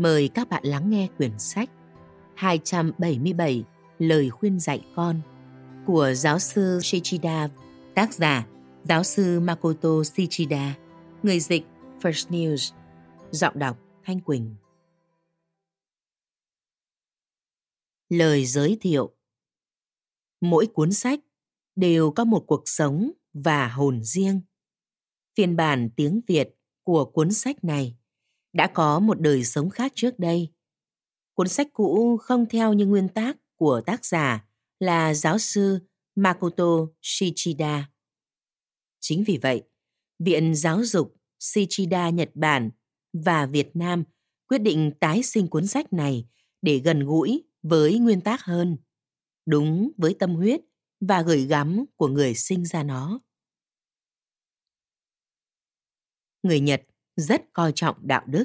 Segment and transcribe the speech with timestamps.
[0.00, 1.70] Mời các bạn lắng nghe quyển sách
[2.34, 3.64] 277
[3.98, 5.20] Lời khuyên dạy con
[5.86, 7.48] của giáo sư Shichida,
[7.94, 8.46] tác giả
[8.84, 10.76] giáo sư Makoto Shichida,
[11.22, 11.62] người dịch
[12.00, 12.74] First News,
[13.30, 14.54] giọng đọc Thanh Quỳnh.
[18.08, 19.14] Lời giới thiệu
[20.40, 21.20] Mỗi cuốn sách
[21.76, 24.40] đều có một cuộc sống và hồn riêng.
[25.36, 26.48] Phiên bản tiếng Việt
[26.82, 27.96] của cuốn sách này
[28.52, 30.52] đã có một đời sống khác trước đây.
[31.34, 34.44] Cuốn sách cũ không theo như nguyên tác của tác giả
[34.78, 35.78] là giáo sư
[36.14, 37.90] Makoto Shichida.
[39.00, 39.62] Chính vì vậy,
[40.18, 42.70] Viện Giáo dục Shichida Nhật Bản
[43.12, 44.04] và Việt Nam
[44.48, 46.28] quyết định tái sinh cuốn sách này
[46.62, 48.76] để gần gũi với nguyên tác hơn,
[49.46, 50.60] đúng với tâm huyết
[51.00, 53.20] và gửi gắm của người sinh ra nó.
[56.42, 56.82] Người Nhật
[57.20, 58.44] rất coi trọng đạo đức.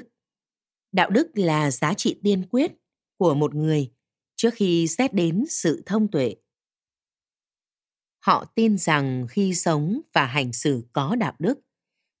[0.92, 2.72] Đạo đức là giá trị tiên quyết
[3.16, 3.92] của một người
[4.36, 6.34] trước khi xét đến sự thông tuệ.
[8.18, 11.58] Họ tin rằng khi sống và hành xử có đạo đức,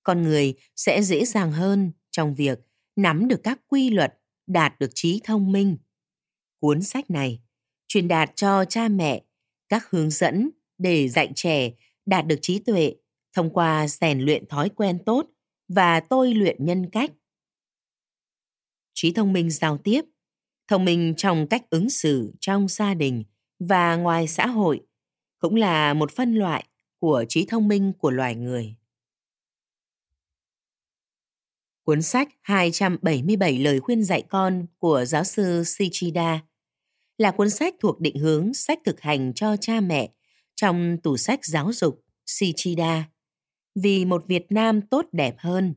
[0.02, 2.58] con người sẽ dễ dàng hơn trong việc
[2.96, 5.76] nắm được các quy luật, đạt được trí thông minh.
[6.60, 7.42] Cuốn sách này
[7.88, 9.24] truyền đạt cho cha mẹ
[9.68, 11.70] các hướng dẫn để dạy trẻ
[12.06, 12.94] đạt được trí tuệ
[13.32, 15.26] thông qua rèn luyện thói quen tốt
[15.68, 17.10] và tôi luyện nhân cách.
[18.94, 20.02] Trí thông minh giao tiếp,
[20.68, 23.24] thông minh trong cách ứng xử trong gia đình
[23.58, 24.80] và ngoài xã hội
[25.38, 26.66] cũng là một phân loại
[26.98, 28.76] của trí thông minh của loài người.
[31.82, 36.40] Cuốn sách 277 lời khuyên dạy con của giáo sư Shichida
[37.18, 40.12] là cuốn sách thuộc định hướng sách thực hành cho cha mẹ
[40.54, 43.04] trong tủ sách giáo dục Shichida
[43.82, 45.74] vì một Việt Nam tốt đẹp hơn.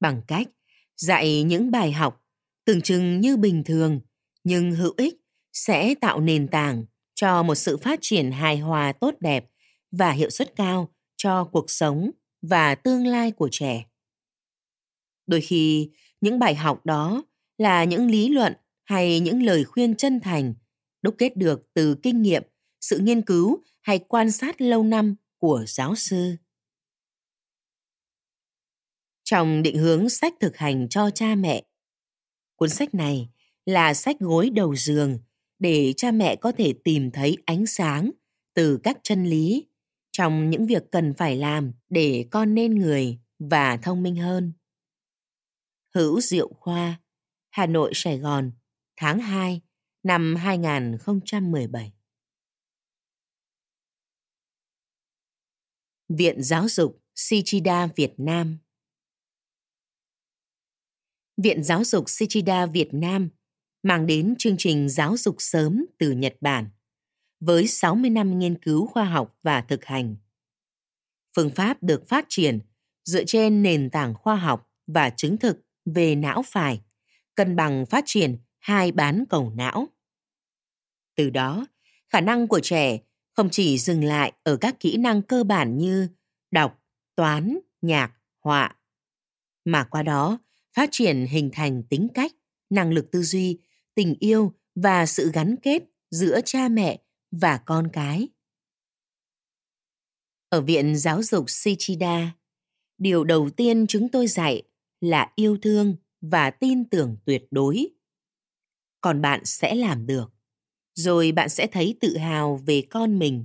[0.00, 0.48] Bằng cách
[0.96, 2.24] dạy những bài học
[2.64, 4.00] tưởng chừng như bình thường
[4.44, 5.14] nhưng hữu ích
[5.52, 6.84] sẽ tạo nền tảng
[7.14, 9.44] cho một sự phát triển hài hòa tốt đẹp
[9.90, 12.10] và hiệu suất cao cho cuộc sống
[12.42, 13.84] và tương lai của trẻ.
[15.26, 15.90] Đôi khi,
[16.20, 17.22] những bài học đó
[17.58, 18.52] là những lý luận
[18.84, 20.54] hay những lời khuyên chân thành
[21.02, 22.42] đúc kết được từ kinh nghiệm,
[22.80, 26.36] sự nghiên cứu hay quan sát lâu năm của giáo sư.
[29.24, 31.64] Trong định hướng sách thực hành cho cha mẹ,
[32.56, 33.28] cuốn sách này
[33.66, 35.18] là sách gối đầu giường
[35.58, 38.10] để cha mẹ có thể tìm thấy ánh sáng
[38.54, 39.66] từ các chân lý
[40.10, 44.52] trong những việc cần phải làm để con nên người và thông minh hơn.
[45.94, 47.00] Hữu Diệu Khoa,
[47.50, 48.52] Hà Nội, Sài Gòn,
[48.96, 49.60] tháng 2
[50.02, 51.97] năm 2017.
[56.08, 58.58] Viện Giáo dục Sichida Việt Nam
[61.36, 63.28] Viện Giáo dục Sichida Việt Nam
[63.82, 66.70] mang đến chương trình giáo dục sớm từ Nhật Bản
[67.40, 70.16] với 60 năm nghiên cứu khoa học và thực hành.
[71.36, 72.60] Phương pháp được phát triển
[73.04, 76.80] dựa trên nền tảng khoa học và chứng thực về não phải,
[77.34, 79.88] cân bằng phát triển hai bán cầu não.
[81.16, 81.66] Từ đó,
[82.08, 82.98] khả năng của trẻ
[83.38, 86.08] không chỉ dừng lại ở các kỹ năng cơ bản như
[86.50, 86.82] đọc,
[87.16, 88.12] toán, nhạc,
[88.44, 88.76] họa,
[89.64, 90.38] mà qua đó
[90.74, 92.32] phát triển hình thành tính cách,
[92.70, 93.58] năng lực tư duy,
[93.94, 98.28] tình yêu và sự gắn kết giữa cha mẹ và con cái.
[100.48, 102.36] Ở Viện Giáo dục Sichida,
[102.98, 104.62] điều đầu tiên chúng tôi dạy
[105.00, 107.86] là yêu thương và tin tưởng tuyệt đối.
[109.00, 110.37] Còn bạn sẽ làm được,
[110.98, 113.44] rồi bạn sẽ thấy tự hào về con mình.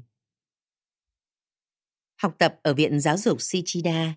[2.22, 4.14] Học tập ở Viện Giáo dục Shichida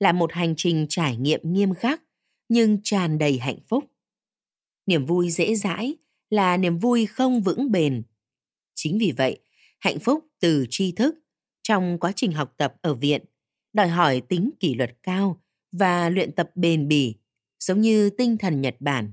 [0.00, 2.02] là một hành trình trải nghiệm nghiêm khắc
[2.48, 3.84] nhưng tràn đầy hạnh phúc.
[4.86, 5.96] Niềm vui dễ dãi
[6.30, 8.02] là niềm vui không vững bền.
[8.74, 9.40] Chính vì vậy,
[9.78, 11.14] hạnh phúc từ tri thức
[11.62, 13.24] trong quá trình học tập ở viện
[13.72, 15.42] đòi hỏi tính kỷ luật cao
[15.72, 17.14] và luyện tập bền bỉ,
[17.58, 19.12] giống như tinh thần Nhật Bản.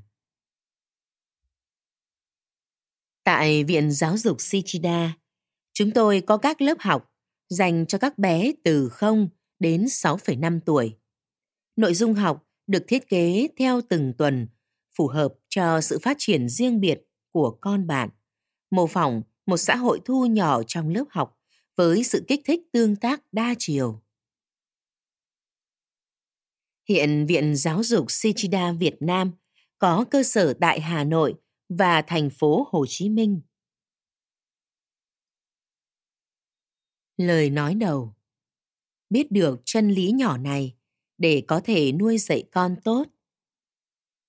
[3.23, 5.17] Tại Viện Giáo dục Sichida,
[5.73, 7.11] chúng tôi có các lớp học
[7.49, 9.29] dành cho các bé từ 0
[9.59, 10.97] đến 6,5 tuổi.
[11.75, 14.47] Nội dung học được thiết kế theo từng tuần,
[14.97, 18.09] phù hợp cho sự phát triển riêng biệt của con bạn,
[18.71, 21.39] mô phỏng một xã hội thu nhỏ trong lớp học
[21.75, 24.01] với sự kích thích tương tác đa chiều.
[26.89, 29.31] Hiện Viện Giáo dục Sichida Việt Nam
[29.79, 31.35] có cơ sở tại Hà Nội
[31.69, 33.41] và thành phố Hồ Chí Minh.
[37.17, 38.13] Lời nói đầu
[39.13, 40.75] Biết được chân lý nhỏ này
[41.17, 43.03] để có thể nuôi dạy con tốt.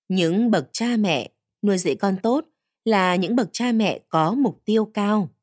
[0.08, 1.32] Những bậc cha mẹ
[1.62, 2.44] nuôi dạy con tốt
[2.84, 5.34] là những bậc cha mẹ có mục tiêu cao.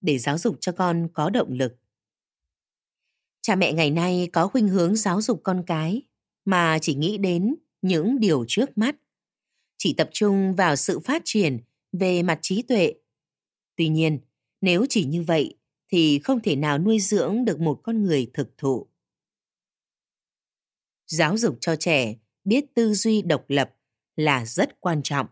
[0.00, 1.76] Để giáo dục cho con có động lực.
[3.42, 6.02] Cha mẹ ngày nay có khuynh hướng giáo dục con cái
[6.44, 8.96] mà chỉ nghĩ đến những điều trước mắt,
[9.82, 11.58] chỉ tập trung vào sự phát triển
[11.92, 12.92] về mặt trí tuệ.
[13.76, 14.20] Tuy nhiên,
[14.60, 15.54] nếu chỉ như vậy
[15.92, 18.86] thì không thể nào nuôi dưỡng được một con người thực thụ.
[21.06, 23.70] Giáo dục cho trẻ biết tư duy độc lập
[24.16, 25.26] là rất quan trọng.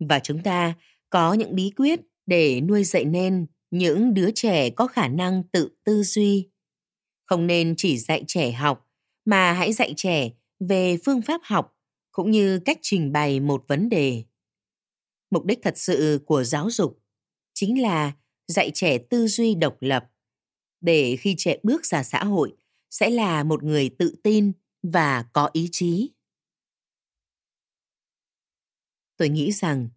[0.00, 0.74] Và chúng ta
[1.10, 5.68] có những bí quyết để nuôi dạy nên những đứa trẻ có khả năng tự
[5.84, 6.50] tư duy.
[7.26, 8.88] Không nên chỉ dạy trẻ học,
[9.24, 10.30] mà hãy dạy trẻ
[10.60, 11.77] về phương pháp học
[12.18, 14.24] cũng như cách trình bày một vấn đề.
[15.30, 17.02] Mục đích thật sự của giáo dục
[17.54, 18.12] chính là
[18.48, 20.10] dạy trẻ tư duy độc lập
[20.80, 22.56] để khi trẻ bước ra xã hội
[22.90, 26.10] sẽ là một người tự tin và có ý chí.
[29.16, 29.88] Tôi nghĩ rằng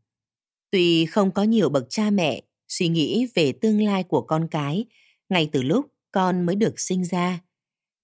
[0.72, 4.86] tuy không có nhiều bậc cha mẹ suy nghĩ về tương lai của con cái
[5.30, 7.40] ngay từ lúc con mới được sinh ra,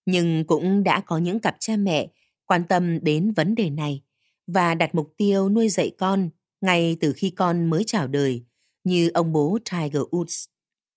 [0.05, 2.07] nhưng cũng đã có những cặp cha mẹ
[2.45, 4.03] quan tâm đến vấn đề này
[4.47, 6.29] và đặt mục tiêu nuôi dạy con
[6.61, 8.45] ngay từ khi con mới chào đời,
[8.83, 10.47] như ông bố Tiger Woods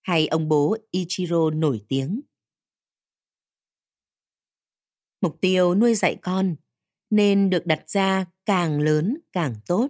[0.02, 2.20] hay ông bố Ichiro nổi tiếng.
[5.20, 6.56] Mục tiêu nuôi dạy con
[7.10, 9.88] nên được đặt ra càng lớn càng tốt,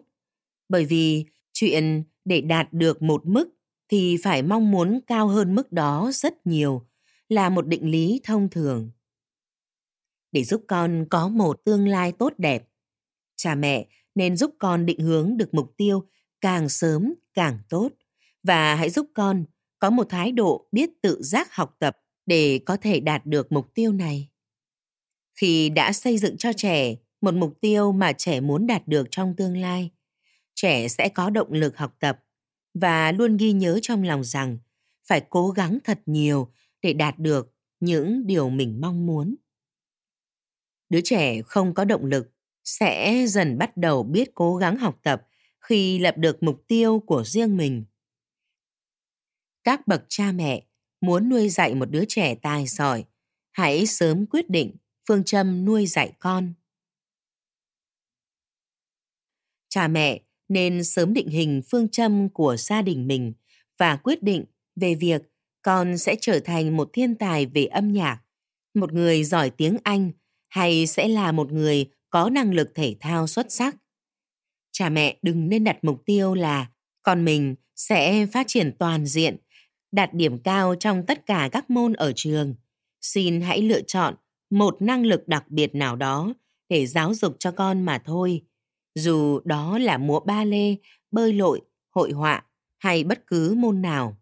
[0.68, 3.48] bởi vì chuyện để đạt được một mức
[3.88, 6.86] thì phải mong muốn cao hơn mức đó rất nhiều
[7.28, 8.90] là một định lý thông thường
[10.32, 12.69] để giúp con có một tương lai tốt đẹp
[13.42, 16.08] cha mẹ nên giúp con định hướng được mục tiêu
[16.40, 17.88] càng sớm càng tốt.
[18.42, 19.44] Và hãy giúp con
[19.78, 21.96] có một thái độ biết tự giác học tập
[22.26, 24.28] để có thể đạt được mục tiêu này.
[25.34, 29.37] Khi đã xây dựng cho trẻ một mục tiêu mà trẻ muốn đạt được trong
[29.37, 29.90] tương lai,
[30.54, 32.25] trẻ sẽ có động lực học tập
[32.75, 34.58] và luôn ghi nhớ trong lòng rằng
[35.08, 36.52] phải cố gắng thật nhiều
[36.82, 39.34] để đạt được những điều mình mong muốn.
[40.88, 42.31] Đứa trẻ không có động lực
[42.70, 45.26] sẽ dần bắt đầu biết cố gắng học tập
[45.61, 47.84] khi lập được mục tiêu của riêng mình.
[49.64, 50.67] Các bậc cha mẹ
[51.00, 53.05] muốn nuôi dạy một đứa trẻ tài giỏi
[53.52, 54.76] hãy sớm quyết định
[55.08, 56.55] phương châm nuôi dạy con.
[59.69, 63.32] Cha mẹ nên sớm định hình phương châm của gia đình mình
[63.78, 64.44] và quyết định
[64.76, 65.22] về việc
[65.62, 68.20] con sẽ trở thành một thiên tài về âm nhạc,
[68.75, 70.12] một người giỏi tiếng Anh
[70.49, 73.76] hay sẽ là một người có năng lực thể thao xuất sắc.
[74.72, 76.66] Cha mẹ đừng nên đặt mục tiêu là
[77.02, 79.36] con mình sẽ phát triển toàn diện,
[79.92, 82.54] đạt điểm cao trong tất cả các môn ở trường.
[83.00, 84.14] Xin hãy lựa chọn
[84.50, 86.34] một năng lực đặc biệt nào đó
[86.68, 88.43] để giáo dục cho con mà thôi
[88.94, 90.76] dù đó là múa ba lê,
[91.10, 92.44] bơi lội, hội họa
[92.79, 94.17] hay bất cứ môn nào.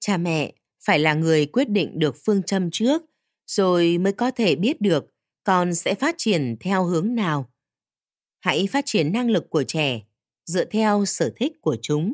[0.00, 0.52] Cha mẹ
[0.86, 3.02] phải là người quyết định được phương châm trước,
[3.46, 5.14] rồi mới có thể biết được
[5.46, 7.52] con sẽ phát triển theo hướng nào.
[8.38, 10.02] Hãy phát triển năng lực của trẻ
[10.44, 12.12] dựa theo sở thích của chúng.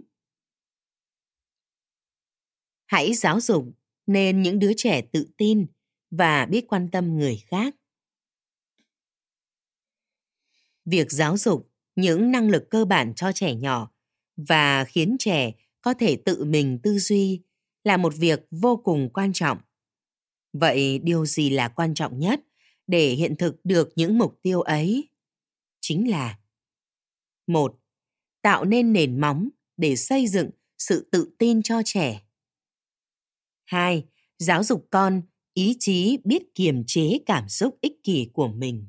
[2.86, 3.64] Hãy giáo dục
[4.06, 5.66] nên những đứa trẻ tự tin
[6.10, 7.74] và biết quan tâm người khác
[10.84, 13.90] việc giáo dục những năng lực cơ bản cho trẻ nhỏ
[14.36, 17.42] và khiến trẻ có thể tự mình tư duy
[17.84, 19.58] là một việc vô cùng quan trọng
[20.52, 22.40] vậy điều gì là quan trọng nhất
[22.92, 25.08] để hiện thực được những mục tiêu ấy.
[25.80, 26.38] Chính là
[27.46, 27.80] một
[28.42, 32.22] tạo nên nền móng để xây dựng sự tự tin cho trẻ.
[33.64, 34.06] Hai
[34.38, 35.22] giáo dục con
[35.54, 38.87] ý chí biết kiềm chế cảm xúc ích kỷ của mình.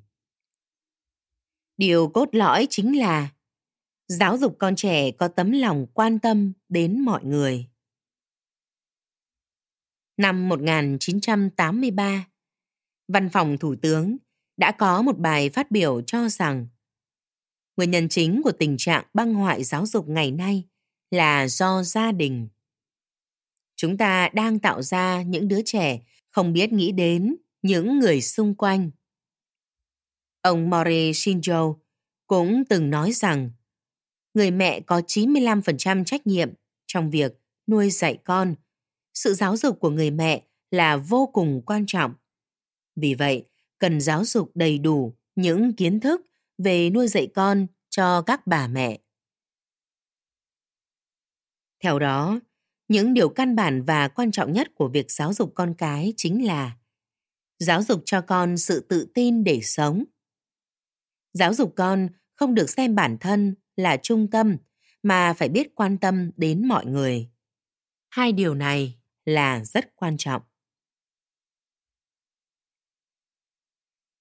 [1.77, 3.29] Điều cốt lõi chính là
[4.07, 7.67] giáo dục con trẻ có tấm lòng quan tâm đến mọi người.
[10.17, 12.32] Năm 1983,
[13.07, 14.17] Văn phòng Thủ tướng
[14.57, 16.67] đã có một bài phát biểu cho rằng
[17.77, 20.63] nguyên nhân chính của tình trạng băng hoại giáo dục ngày nay
[21.11, 22.47] là do gia đình.
[23.75, 28.55] Chúng ta đang tạo ra những đứa trẻ không biết nghĩ đến những người xung
[28.55, 28.91] quanh
[30.43, 31.75] Ông Mori Shinjo
[32.27, 33.51] cũng từng nói rằng
[34.33, 36.49] người mẹ có 95% trách nhiệm
[36.87, 37.33] trong việc
[37.67, 38.55] nuôi dạy con.
[39.13, 42.13] Sự giáo dục của người mẹ là vô cùng quan trọng.
[42.95, 43.45] Vì vậy,
[43.79, 46.21] cần giáo dục đầy đủ những kiến thức
[46.57, 48.99] về nuôi dạy con cho các bà mẹ.
[51.83, 52.39] Theo đó,
[52.87, 56.45] những điều căn bản và quan trọng nhất của việc giáo dục con cái chính
[56.45, 56.77] là
[57.59, 60.03] giáo dục cho con sự tự tin để sống.
[61.33, 64.57] Giáo dục con không được xem bản thân là trung tâm
[65.03, 67.29] mà phải biết quan tâm đến mọi người.
[68.09, 70.41] Hai điều này là rất quan trọng.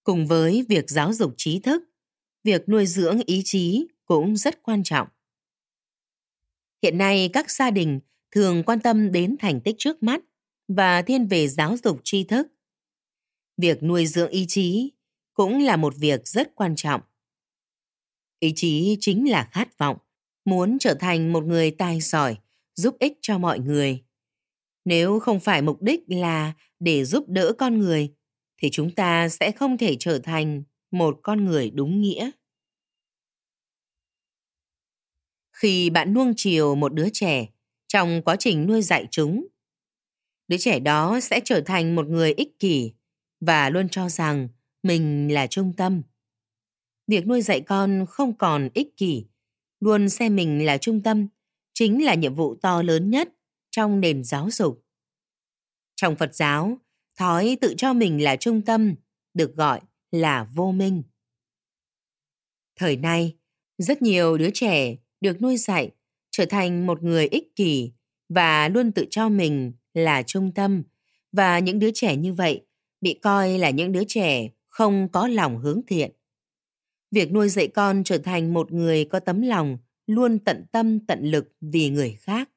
[0.05, 1.83] Cùng với việc giáo dục trí thức,
[2.45, 5.09] việc nuôi dưỡng ý chí cũng rất quan trọng.
[6.83, 10.21] Hiện nay các gia đình thường quan tâm đến thành tích trước mắt
[10.69, 12.47] và thiên về giáo dục tri thức.
[13.57, 14.93] Việc nuôi dưỡng ý chí
[15.35, 17.01] cũng là một việc rất quan trọng.
[18.39, 19.97] Ý chí chính là khát vọng,
[20.45, 22.37] muốn trở thành một người tài giỏi,
[22.75, 24.03] giúp ích cho mọi người.
[24.85, 28.15] Nếu không phải mục đích là để giúp đỡ con người,
[28.63, 32.31] thì chúng ta sẽ không thể trở thành một con người đúng nghĩa.
[35.53, 37.47] Khi bạn nuông chiều một đứa trẻ
[37.89, 39.47] trong quá trình nuôi dạy chúng,
[40.49, 42.93] đứa trẻ đó sẽ trở thành một người ích kỷ
[43.41, 44.49] và luôn cho rằng
[44.83, 46.03] mình là trung tâm.
[47.07, 49.27] Việc nuôi dạy con không còn ích kỷ,
[49.81, 51.27] luôn xem mình là trung tâm,
[51.75, 53.29] chính là nhiệm vụ to lớn nhất
[53.71, 54.85] trong nền giáo dục.
[55.95, 56.79] Trong Phật giáo,
[57.23, 58.95] thói tự cho mình là trung tâm
[59.35, 61.03] được gọi là vô minh.
[62.77, 63.37] Thời nay,
[63.79, 65.91] rất nhiều đứa trẻ được nuôi dạy
[66.31, 67.93] trở thành một người ích kỷ
[68.29, 70.83] và luôn tự cho mình là trung tâm
[71.33, 72.67] và những đứa trẻ như vậy
[73.01, 76.11] bị coi là những đứa trẻ không có lòng hướng thiện.
[77.11, 81.25] Việc nuôi dạy con trở thành một người có tấm lòng luôn tận tâm tận
[81.25, 82.51] lực vì người khác,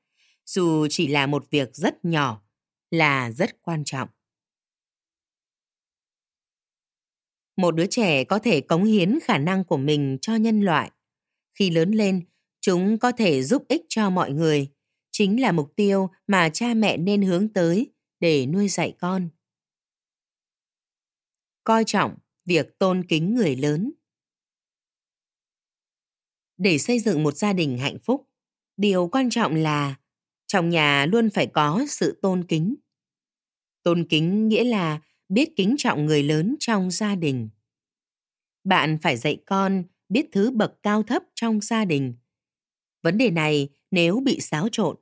[0.46, 2.42] dù chỉ là một việc rất nhỏ,
[2.92, 4.10] là rất quan trọng.
[7.58, 10.92] Một đứa trẻ có thể cống hiến khả năng của mình cho nhân loại.
[11.54, 12.22] Khi lớn lên,
[12.62, 14.68] chúng có thể giúp ích cho mọi người,
[15.12, 19.30] chính là mục tiêu mà cha mẹ nên hướng tới để nuôi dạy con.
[21.64, 23.92] Coi trọng việc tôn kính người lớn.
[26.58, 28.28] Để xây dựng một gia đình hạnh phúc,
[28.78, 29.96] điều quan trọng là
[30.48, 32.76] trong nhà luôn phải có sự tôn kính.
[33.84, 37.50] Tôn kính nghĩa là biết kính trọng người lớn trong gia đình.
[38.64, 42.16] Bạn phải dạy con biết thứ bậc cao thấp trong gia đình.
[43.04, 44.96] Vấn đề này nếu bị xáo trộn,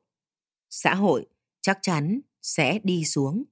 [0.69, 1.25] xã hội
[1.61, 3.43] chắc chắn sẽ đi xuống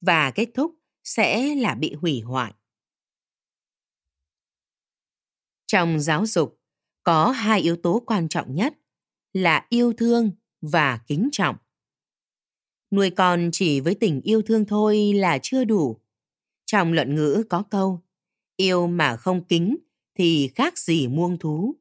[0.00, 2.54] và kết thúc sẽ là bị hủy hoại.
[5.66, 6.60] Trong giáo dục,
[7.02, 8.74] có hai yếu tố quan trọng nhất
[9.32, 11.56] là yêu thương và kính trọng.
[12.90, 16.00] Nuôi con chỉ với tình yêu thương thôi là chưa đủ.
[16.66, 18.02] Trong luận ngữ có câu,
[18.56, 19.76] yêu mà không kính
[20.18, 21.74] thì khác gì muông thú.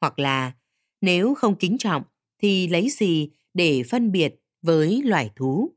[0.00, 0.52] Hoặc là,
[1.00, 2.02] nếu không kính trọng
[2.38, 5.70] thì lấy gì để phân biệt với loài thú.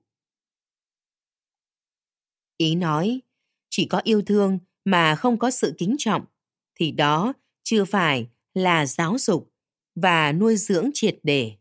[2.58, 3.22] Ý nói,
[3.70, 6.26] chỉ có yêu thương mà không có sự kính trọng
[6.76, 7.34] thì đó
[7.64, 9.54] chưa phải là giáo dục
[9.96, 11.52] và nuôi dưỡng triệt để.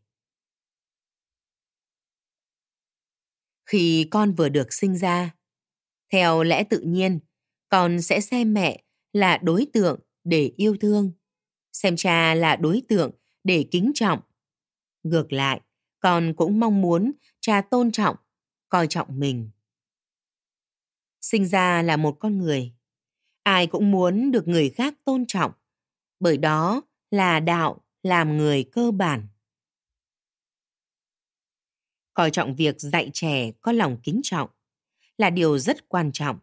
[3.66, 5.30] Khi con vừa được sinh ra,
[6.12, 7.18] theo lẽ tự nhiên,
[7.68, 8.82] con sẽ xem mẹ
[9.12, 11.12] là đối tượng để yêu thương,
[11.72, 13.10] xem cha là đối tượng
[13.44, 14.20] để kính trọng.
[15.02, 15.60] Ngược lại,
[16.00, 18.16] con cũng mong muốn cha tôn trọng,
[18.68, 19.50] coi trọng mình.
[21.20, 22.72] Sinh ra là một con người,
[23.42, 25.52] ai cũng muốn được người khác tôn trọng,
[26.20, 29.28] bởi đó là đạo làm người cơ bản.
[32.14, 34.50] Coi trọng việc dạy trẻ có lòng kính trọng
[35.18, 36.38] là điều rất quan trọng.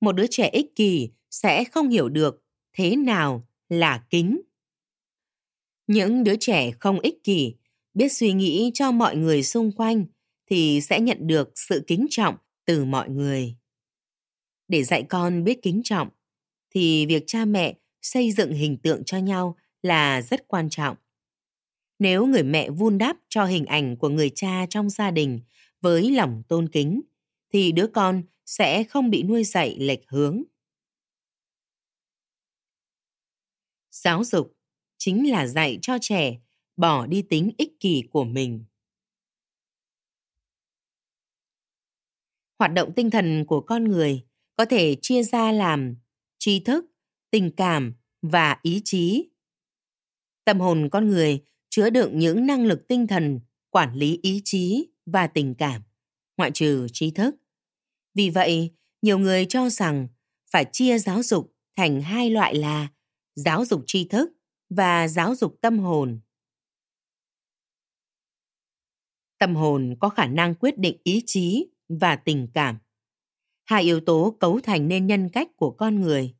[0.00, 4.40] Một đứa trẻ ích kỷ sẽ không hiểu được thế nào là kính.
[5.86, 7.54] Những đứa trẻ không ích kỷ,
[7.94, 10.06] biết suy nghĩ cho mọi người xung quanh
[10.50, 13.56] thì sẽ nhận được sự kính trọng từ mọi người.
[14.68, 16.08] Để dạy con biết kính trọng
[16.70, 20.96] thì việc cha mẹ xây dựng hình tượng cho nhau là rất quan trọng.
[21.98, 25.40] Nếu người mẹ vun đắp cho hình ảnh của người cha trong gia đình
[25.80, 27.00] với lòng tôn kính
[27.54, 30.42] thì đứa con sẽ không bị nuôi dạy lệch hướng.
[33.90, 34.56] Giáo dục
[34.98, 36.40] chính là dạy cho trẻ
[36.76, 38.64] bỏ đi tính ích kỷ của mình.
[42.58, 45.96] Hoạt động tinh thần của con người có thể chia ra làm
[46.38, 46.84] tri thức,
[47.30, 49.30] tình cảm và ý chí.
[50.44, 54.88] Tâm hồn con người chứa đựng những năng lực tinh thần, quản lý ý chí
[55.06, 55.82] và tình cảm,
[56.36, 57.36] ngoại trừ trí thức.
[58.14, 58.70] Vì vậy,
[59.02, 60.08] nhiều người cho rằng
[60.50, 62.88] phải chia giáo dục thành hai loại là
[63.34, 64.32] giáo dục tri thức
[64.70, 66.20] và giáo dục tâm hồn.
[69.38, 72.78] Tâm hồn có khả năng quyết định ý chí và tình cảm.
[73.64, 76.34] Hai yếu tố cấu thành nên nhân cách của con người.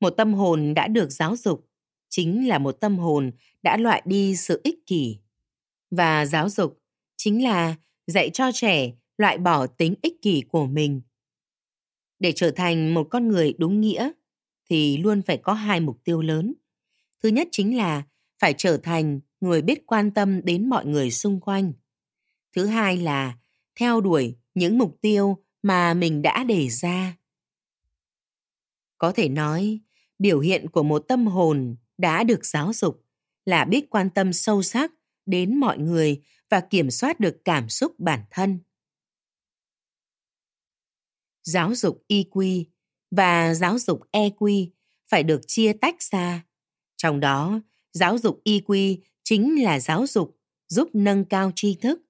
[0.00, 1.68] Một tâm hồn đã được giáo dục
[2.08, 5.18] chính là một tâm hồn đã loại đi sự ích kỷ.
[5.90, 6.82] Và giáo dục
[7.16, 7.76] chính là
[8.06, 11.02] dạy cho trẻ loại bỏ tính ích kỷ của mình.
[12.18, 14.10] Để trở thành một con người đúng nghĩa
[14.70, 16.54] thì luôn phải có hai mục tiêu lớn.
[17.22, 18.02] Thứ nhất chính là
[18.38, 21.72] phải trở thành người biết quan tâm đến mọi người xung quanh.
[22.56, 23.38] Thứ hai là
[23.80, 27.16] theo đuổi những mục tiêu mà mình đã đề ra.
[28.98, 29.80] Có thể nói,
[30.18, 33.04] biểu hiện của một tâm hồn đã được giáo dục
[33.44, 34.92] là biết quan tâm sâu sắc
[35.26, 38.58] đến mọi người và kiểm soát được cảm xúc bản thân.
[41.48, 42.64] Giáo dục EQ
[43.10, 44.68] và giáo dục EQ
[45.10, 46.44] phải được chia tách ra.
[46.96, 47.60] Trong đó,
[47.92, 50.38] giáo dục EQ chính là giáo dục
[50.68, 52.00] giúp nâng cao tri thức,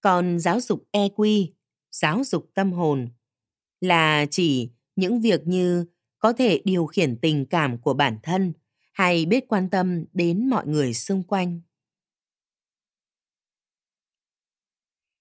[0.00, 1.46] còn giáo dục EQ,
[1.90, 3.08] giáo dục tâm hồn
[3.80, 5.86] là chỉ những việc như
[6.18, 8.52] có thể điều khiển tình cảm của bản thân
[8.92, 11.60] hay biết quan tâm đến mọi người xung quanh.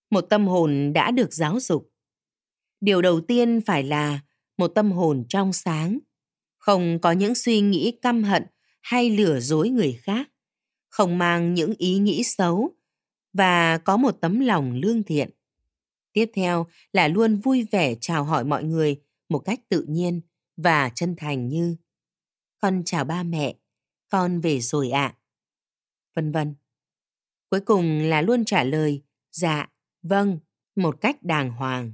[0.10, 1.95] Một tâm hồn đã được giáo dục.
[2.82, 4.20] Điều đầu tiên phải là
[4.58, 6.00] một tâm hồn trong sáng,
[6.58, 8.44] không có những suy nghĩ căm hận
[8.82, 10.30] hay lừa dối người khác,
[10.90, 12.76] không mang những ý nghĩ xấu
[13.34, 15.30] và có một tấm lòng lương thiện.
[16.14, 20.22] Tiếp theo là luôn vui vẻ chào hỏi mọi người một cách tự nhiên
[20.58, 21.76] và chân thành như
[22.60, 23.56] Con chào ba mẹ,
[24.10, 25.16] con về rồi ạ.
[25.16, 25.18] À.
[26.16, 26.56] Vân vân.
[27.50, 29.68] Cuối cùng là luôn trả lời dạ,
[30.02, 30.40] vâng,
[30.76, 31.92] một cách đàng hoàng.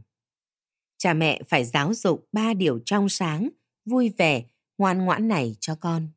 [1.01, 3.49] Cha mẹ phải giáo dục ba điều trong sáng,
[3.85, 4.43] vui vẻ,
[4.77, 6.07] ngoan ngoãn này cho con.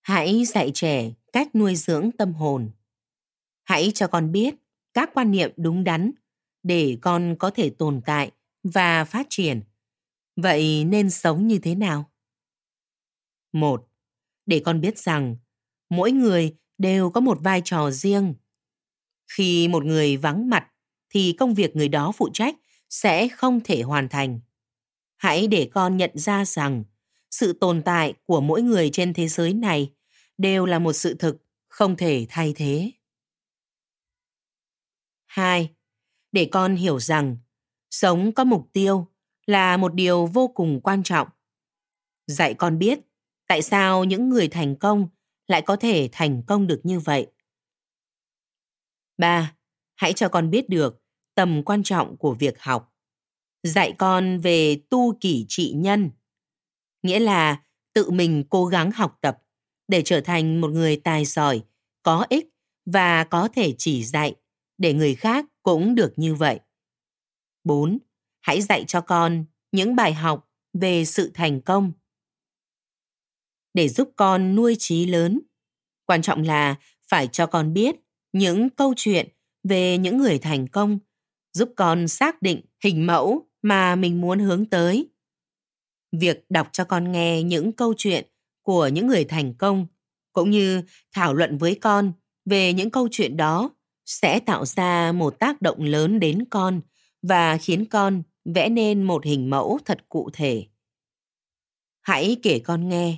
[0.00, 2.70] Hãy dạy trẻ cách nuôi dưỡng tâm hồn.
[3.64, 4.54] Hãy cho con biết
[4.94, 6.10] các quan niệm đúng đắn
[6.62, 8.30] để con có thể tồn tại
[8.62, 9.60] và phát triển.
[10.36, 12.10] Vậy nên sống như thế nào?
[13.52, 13.88] Một,
[14.46, 15.36] để con biết rằng
[15.90, 18.34] mỗi người đều có một vai trò riêng.
[19.36, 20.72] Khi một người vắng mặt
[21.10, 22.54] thì công việc người đó phụ trách
[22.90, 24.40] sẽ không thể hoàn thành.
[25.16, 26.84] Hãy để con nhận ra rằng,
[27.30, 29.92] sự tồn tại của mỗi người trên thế giới này
[30.38, 31.36] đều là một sự thực
[31.68, 32.90] không thể thay thế.
[35.26, 35.70] 2.
[36.32, 37.36] Để con hiểu rằng
[37.90, 39.06] sống có mục tiêu
[39.46, 41.28] là một điều vô cùng quan trọng.
[42.26, 42.98] Dạy con biết
[43.46, 45.08] tại sao những người thành công
[45.46, 47.26] lại có thể thành công được như vậy.
[49.18, 49.57] 3.
[49.98, 51.02] Hãy cho con biết được
[51.34, 52.94] tầm quan trọng của việc học.
[53.62, 56.10] Dạy con về tu kỷ trị nhân,
[57.02, 59.38] nghĩa là tự mình cố gắng học tập
[59.88, 61.62] để trở thành một người tài giỏi,
[62.02, 62.48] có ích
[62.86, 64.34] và có thể chỉ dạy
[64.78, 66.60] để người khác cũng được như vậy.
[67.64, 67.98] 4.
[68.40, 71.92] Hãy dạy cho con những bài học về sự thành công.
[73.74, 75.40] Để giúp con nuôi trí lớn,
[76.06, 76.76] quan trọng là
[77.08, 77.96] phải cho con biết
[78.32, 79.28] những câu chuyện
[79.68, 80.98] về những người thành công,
[81.52, 85.08] giúp con xác định hình mẫu mà mình muốn hướng tới.
[86.12, 88.26] Việc đọc cho con nghe những câu chuyện
[88.62, 89.86] của những người thành công
[90.32, 92.12] cũng như thảo luận với con
[92.44, 93.70] về những câu chuyện đó
[94.06, 96.80] sẽ tạo ra một tác động lớn đến con
[97.22, 100.66] và khiến con vẽ nên một hình mẫu thật cụ thể.
[102.00, 103.16] Hãy kể con nghe,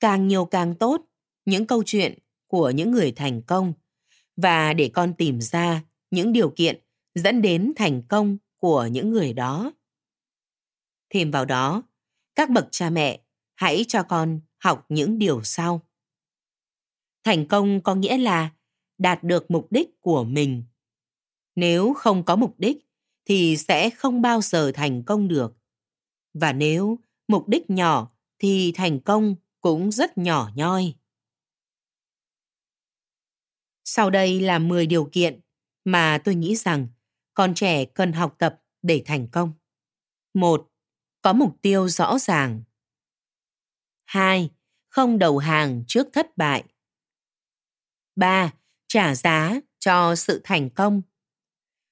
[0.00, 1.02] càng nhiều càng tốt,
[1.44, 3.72] những câu chuyện của những người thành công
[4.36, 6.80] và để con tìm ra những điều kiện
[7.14, 9.72] dẫn đến thành công của những người đó.
[11.10, 11.82] Thêm vào đó,
[12.34, 13.20] các bậc cha mẹ
[13.54, 15.80] hãy cho con học những điều sau.
[17.24, 18.50] Thành công có nghĩa là
[18.98, 20.64] đạt được mục đích của mình.
[21.54, 22.76] Nếu không có mục đích
[23.24, 25.56] thì sẽ không bao giờ thành công được.
[26.34, 30.94] Và nếu mục đích nhỏ thì thành công cũng rất nhỏ nhoi.
[33.84, 35.40] Sau đây là 10 điều kiện
[35.84, 36.88] mà tôi nghĩ rằng
[37.34, 39.52] con trẻ cần học tập để thành công.
[40.34, 40.70] 1.
[41.22, 42.62] Có mục tiêu rõ ràng.
[44.04, 44.50] 2.
[44.88, 46.64] Không đầu hàng trước thất bại.
[48.16, 48.52] 3.
[48.86, 51.02] Trả giá cho sự thành công.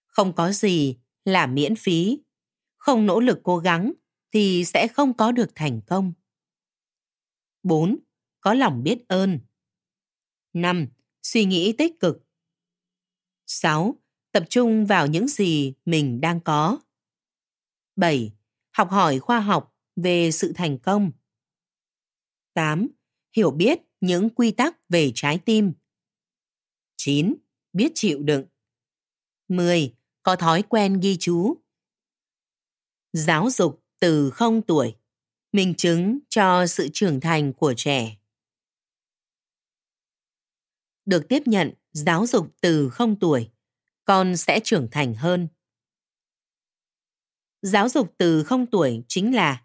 [0.07, 2.23] Không có gì là miễn phí.
[2.77, 3.93] Không nỗ lực cố gắng
[4.33, 6.13] thì sẽ không có được thành công.
[7.63, 7.99] 4.
[8.41, 9.41] Có lòng biết ơn.
[10.53, 10.89] 5.
[11.23, 12.28] Suy nghĩ tích cực.
[13.49, 13.95] 6.
[14.33, 16.79] Tập trung vào những gì mình đang có.
[17.97, 18.33] 7.
[18.71, 21.13] Học hỏi khoa học về sự thành công.
[22.55, 22.89] 8.
[23.37, 25.73] Hiểu biết những quy tắc về trái tim.
[26.97, 27.35] 9.
[27.73, 28.45] Biết chịu đựng.
[29.49, 29.95] 10.
[30.23, 31.57] Có thói quen ghi chú.
[33.13, 34.97] Giáo dục từ 0 tuổi,
[35.53, 38.17] minh chứng cho sự trưởng thành của trẻ.
[41.05, 43.51] Được tiếp nhận giáo dục từ không tuổi,
[44.05, 45.49] con sẽ trưởng thành hơn.
[47.63, 49.63] Giáo dục từ không tuổi chính là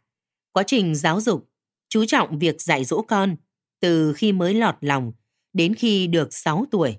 [0.51, 1.49] quá trình giáo dục
[1.89, 3.35] chú trọng việc dạy dỗ con
[3.79, 5.11] từ khi mới lọt lòng
[5.53, 6.97] đến khi được 6 tuổi.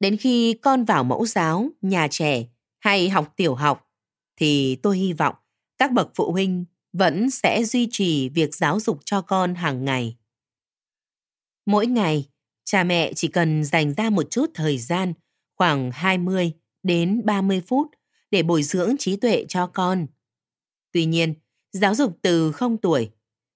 [0.00, 2.44] Đến khi con vào mẫu giáo, nhà trẻ
[2.78, 3.88] hay học tiểu học
[4.36, 5.34] thì tôi hy vọng
[5.78, 10.16] các bậc phụ huynh vẫn sẽ duy trì việc giáo dục cho con hàng ngày.
[11.66, 12.28] Mỗi ngày,
[12.64, 15.12] cha mẹ chỉ cần dành ra một chút thời gian,
[15.56, 17.88] khoảng 20 đến 30 phút
[18.30, 20.06] để bồi dưỡng trí tuệ cho con.
[20.92, 21.34] Tuy nhiên,
[21.72, 23.10] giáo dục từ không tuổi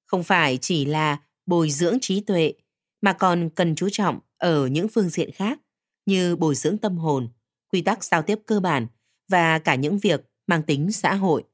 [0.07, 2.53] không phải chỉ là bồi dưỡng trí tuệ
[3.01, 5.61] mà còn cần chú trọng ở những phương diện khác
[6.07, 7.29] như bồi dưỡng tâm hồn,
[7.73, 8.87] quy tắc giao tiếp cơ bản
[9.29, 11.45] và cả những việc mang tính xã hội.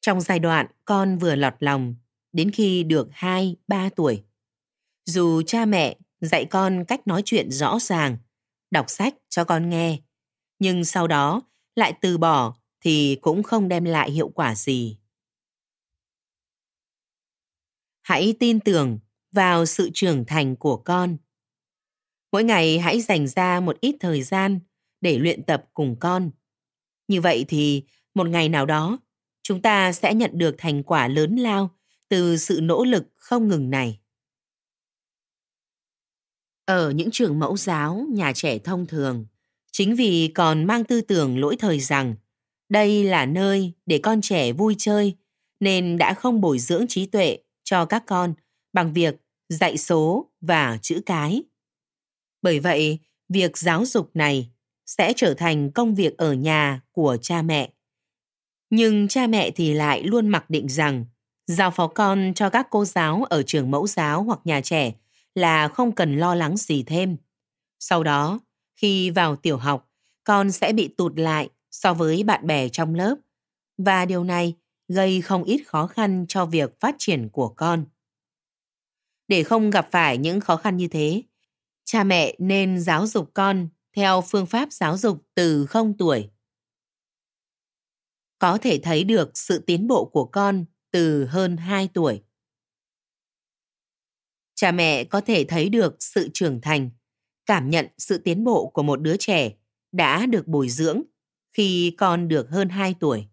[0.00, 1.94] Trong giai đoạn con vừa lọt lòng
[2.32, 4.24] đến khi được 2, 3 tuổi,
[5.08, 8.16] dù cha mẹ dạy con cách nói chuyện rõ ràng,
[8.70, 9.98] đọc sách cho con nghe,
[10.58, 11.42] nhưng sau đó
[11.76, 14.98] lại từ bỏ thì cũng không đem lại hiệu quả gì.
[18.02, 18.98] Hãy tin tưởng
[19.32, 21.16] vào sự trưởng thành của con.
[22.32, 24.60] Mỗi ngày hãy dành ra một ít thời gian
[25.00, 26.30] để luyện tập cùng con.
[27.08, 27.82] Như vậy thì
[28.14, 28.98] một ngày nào đó
[29.42, 31.70] chúng ta sẽ nhận được thành quả lớn lao
[32.08, 34.00] từ sự nỗ lực không ngừng này.
[36.68, 39.26] Ở những trường mẫu giáo, nhà trẻ thông thường,
[39.72, 42.14] chính vì còn mang tư tưởng lỗi thời rằng
[42.68, 45.16] đây là nơi để con trẻ vui chơi
[45.60, 48.34] nên đã không bồi dưỡng trí tuệ cho các con
[48.72, 49.16] bằng việc
[49.48, 51.42] dạy số và chữ cái.
[52.42, 54.50] Bởi vậy, việc giáo dục này
[54.86, 57.72] sẽ trở thành công việc ở nhà của cha mẹ.
[58.70, 61.04] Nhưng cha mẹ thì lại luôn mặc định rằng
[61.46, 64.92] giao phó con cho các cô giáo ở trường mẫu giáo hoặc nhà trẻ
[65.38, 67.16] là không cần lo lắng gì thêm.
[67.78, 68.40] Sau đó,
[68.76, 69.90] khi vào tiểu học,
[70.24, 73.14] con sẽ bị tụt lại so với bạn bè trong lớp
[73.78, 74.54] và điều này
[74.88, 77.84] gây không ít khó khăn cho việc phát triển của con.
[79.28, 81.22] Để không gặp phải những khó khăn như thế,
[81.84, 86.30] cha mẹ nên giáo dục con theo phương pháp giáo dục từ 0 tuổi.
[88.38, 92.22] Có thể thấy được sự tiến bộ của con từ hơn 2 tuổi.
[94.60, 96.90] Cha mẹ có thể thấy được sự trưởng thành,
[97.46, 99.52] cảm nhận sự tiến bộ của một đứa trẻ
[99.92, 101.02] đã được bồi dưỡng
[101.52, 103.26] khi con được hơn 2 tuổi.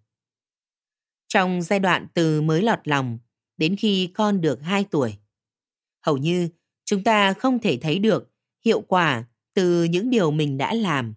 [1.28, 3.20] Trong giai đoạn từ mới lọt lòng
[3.58, 5.18] đến khi con được 2 tuổi,
[6.02, 6.50] hầu như
[6.86, 8.32] chúng ta không thể thấy được
[8.66, 11.14] hiệu quả từ những điều mình đã làm.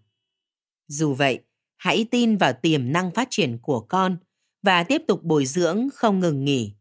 [0.86, 1.40] Dù vậy,
[1.76, 4.16] hãy tin vào tiềm năng phát triển của con
[4.62, 6.72] và tiếp tục bồi dưỡng không ngừng nghỉ.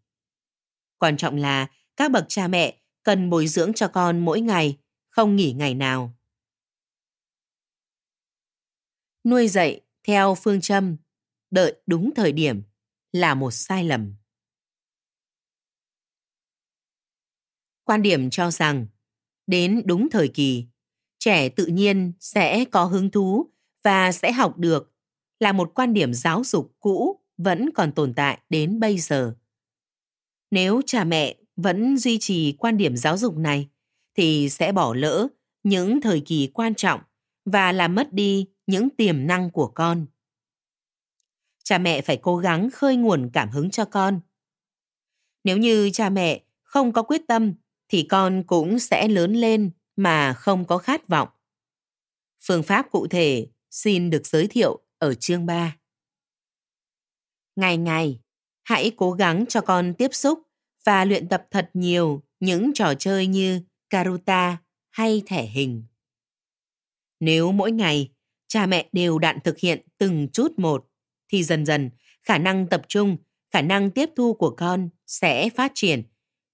[0.97, 4.77] Quan trọng là các bậc cha mẹ cần bồi dưỡng cho con mỗi ngày,
[5.09, 6.13] không nghỉ ngày nào.
[9.23, 10.97] Nuôi dạy theo phương châm
[11.51, 12.61] đợi đúng thời điểm
[13.11, 14.15] là một sai lầm.
[17.83, 18.87] Quan điểm cho rằng
[19.47, 20.65] đến đúng thời kỳ,
[21.19, 23.51] trẻ tự nhiên sẽ có hứng thú
[23.83, 24.93] và sẽ học được
[25.39, 29.35] là một quan điểm giáo dục cũ vẫn còn tồn tại đến bây giờ.
[30.51, 33.69] Nếu cha mẹ vẫn duy trì quan điểm giáo dục này
[34.15, 35.27] thì sẽ bỏ lỡ
[35.63, 37.01] những thời kỳ quan trọng
[37.45, 40.05] và làm mất đi những tiềm năng của con.
[41.63, 44.19] Cha mẹ phải cố gắng khơi nguồn cảm hứng cho con.
[45.43, 47.53] Nếu như cha mẹ không có quyết tâm
[47.87, 51.29] thì con cũng sẽ lớn lên mà không có khát vọng.
[52.43, 55.77] Phương pháp cụ thể xin được giới thiệu ở chương 3.
[57.55, 58.19] Ngày ngày,
[58.63, 60.46] hãy cố gắng cho con tiếp xúc
[60.87, 64.57] và luyện tập thật nhiều những trò chơi như Karuta
[64.89, 65.83] hay thẻ hình.
[67.19, 68.11] Nếu mỗi ngày
[68.47, 70.87] cha mẹ đều đặn thực hiện từng chút một,
[71.29, 71.89] thì dần dần
[72.23, 73.17] khả năng tập trung,
[73.51, 76.03] khả năng tiếp thu của con sẽ phát triển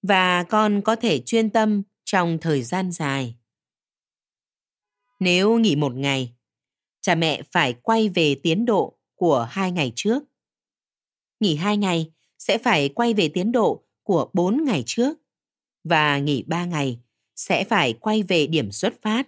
[0.01, 3.35] và con có thể chuyên tâm trong thời gian dài.
[5.19, 6.35] Nếu nghỉ một ngày,
[7.01, 10.23] cha mẹ phải quay về tiến độ của hai ngày trước.
[11.39, 15.17] Nghỉ hai ngày sẽ phải quay về tiến độ của bốn ngày trước.
[15.83, 16.99] Và nghỉ ba ngày
[17.35, 19.27] sẽ phải quay về điểm xuất phát.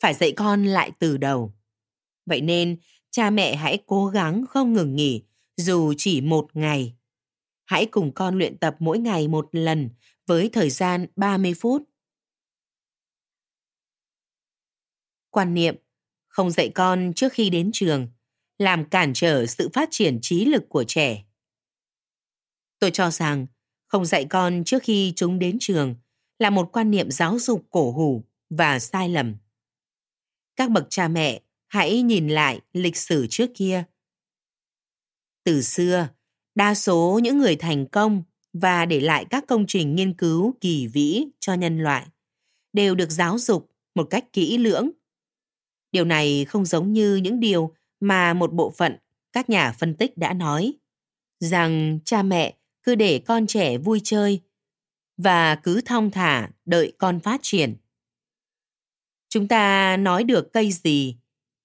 [0.00, 1.54] Phải dạy con lại từ đầu.
[2.26, 2.76] Vậy nên,
[3.10, 5.22] cha mẹ hãy cố gắng không ngừng nghỉ
[5.56, 6.94] dù chỉ một ngày.
[7.64, 9.90] Hãy cùng con luyện tập mỗi ngày một lần
[10.26, 11.82] với thời gian 30 phút.
[15.30, 15.76] Quan niệm
[16.28, 18.08] không dạy con trước khi đến trường
[18.58, 21.24] làm cản trở sự phát triển trí lực của trẻ.
[22.78, 23.46] Tôi cho rằng
[23.90, 25.94] không dạy con trước khi chúng đến trường
[26.38, 29.36] là một quan niệm giáo dục cổ hủ và sai lầm.
[30.56, 33.84] Các bậc cha mẹ hãy nhìn lại lịch sử trước kia.
[35.44, 36.08] Từ xưa,
[36.54, 38.22] đa số những người thành công
[38.52, 42.06] và để lại các công trình nghiên cứu kỳ vĩ cho nhân loại
[42.72, 44.90] đều được giáo dục một cách kỹ lưỡng.
[45.92, 48.96] Điều này không giống như những điều mà một bộ phận
[49.32, 50.74] các nhà phân tích đã nói
[51.40, 54.40] rằng cha mẹ cứ để con trẻ vui chơi
[55.16, 57.76] và cứ thong thả đợi con phát triển.
[59.28, 61.16] Chúng ta nói được cây gì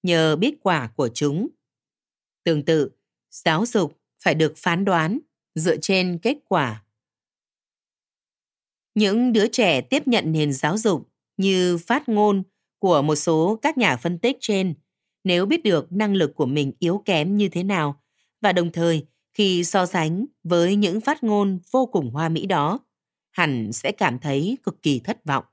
[0.04, 1.48] nhờ biết quả của chúng.
[2.44, 2.92] Tương tự,
[3.32, 5.20] giáo dục phải được phán đoán
[5.56, 6.84] dựa trên kết quả.
[8.96, 12.44] Những đứa trẻ tiếp nhận nền giáo dục như phát ngôn
[12.80, 14.74] của một số các nhà phân tích trên,
[15.24, 18.02] nếu biết được năng lực của mình yếu kém như thế nào
[18.42, 22.80] và đồng thời khi so sánh với những phát ngôn vô cùng hoa mỹ đó,
[23.32, 25.46] hẳn sẽ cảm thấy cực kỳ thất vọng.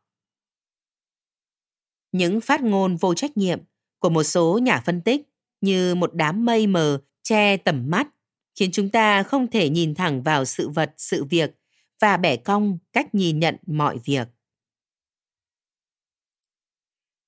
[2.12, 3.60] Những phát ngôn vô trách nhiệm
[3.98, 5.28] của một số nhà phân tích
[5.60, 8.08] như một đám mây mờ che tầm mắt
[8.54, 11.50] khiến chúng ta không thể nhìn thẳng vào sự vật, sự việc
[12.00, 14.28] và bẻ cong cách nhìn nhận mọi việc.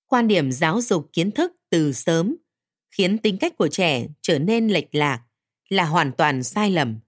[0.06, 2.36] Quan điểm giáo dục kiến thức từ sớm
[2.90, 5.24] khiến tính cách của trẻ trở nên lệch lạc
[5.74, 6.98] là hoàn toàn sai lầm.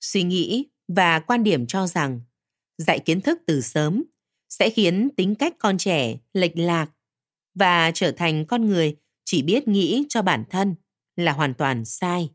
[0.00, 2.20] Suy nghĩ và quan điểm cho rằng
[2.78, 4.04] dạy kiến thức từ sớm
[4.48, 6.90] sẽ khiến tính cách con trẻ lệch lạc
[7.54, 10.74] và trở thành con người chỉ biết nghĩ cho bản thân
[11.16, 12.30] là hoàn toàn sai.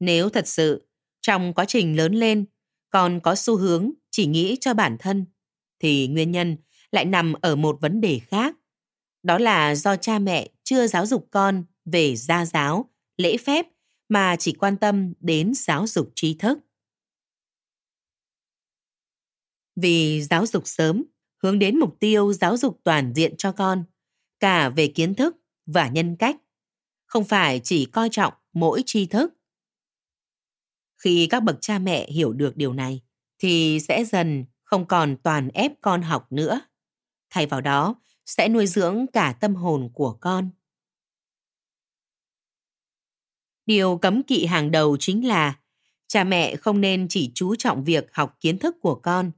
[0.00, 0.88] Nếu thật sự
[1.20, 2.44] trong quá trình lớn lên
[2.90, 5.26] còn có xu hướng chỉ nghĩ cho bản thân,
[5.78, 6.56] thì nguyên nhân
[6.92, 8.56] lại nằm ở một vấn đề khác.
[9.22, 13.66] Đó là do cha mẹ chưa giáo dục con về gia giáo, lễ phép
[14.08, 16.58] mà chỉ quan tâm đến giáo dục trí thức.
[19.76, 21.04] Vì giáo dục sớm
[21.42, 23.84] hướng đến mục tiêu giáo dục toàn diện cho con,
[24.40, 26.36] cả về kiến thức và nhân cách,
[27.06, 29.34] không phải chỉ coi trọng mỗi tri thức.
[30.96, 33.02] Khi các bậc cha mẹ hiểu được điều này,
[33.38, 36.60] thì sẽ dần không còn toàn ép con học nữa.
[37.30, 37.94] Thay vào đó,
[38.26, 40.50] sẽ nuôi dưỡng cả tâm hồn của con.
[43.68, 45.58] Điều cấm kỵ hàng đầu chính là
[46.06, 49.30] cha mẹ không nên chỉ chú trọng việc học kiến thức của con,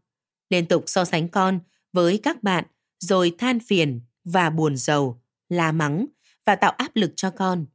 [0.51, 1.61] liên tục so sánh con
[1.93, 2.64] với các bạn
[2.99, 6.07] rồi than phiền và buồn rầu, la mắng
[6.47, 7.66] và tạo áp lực cho con.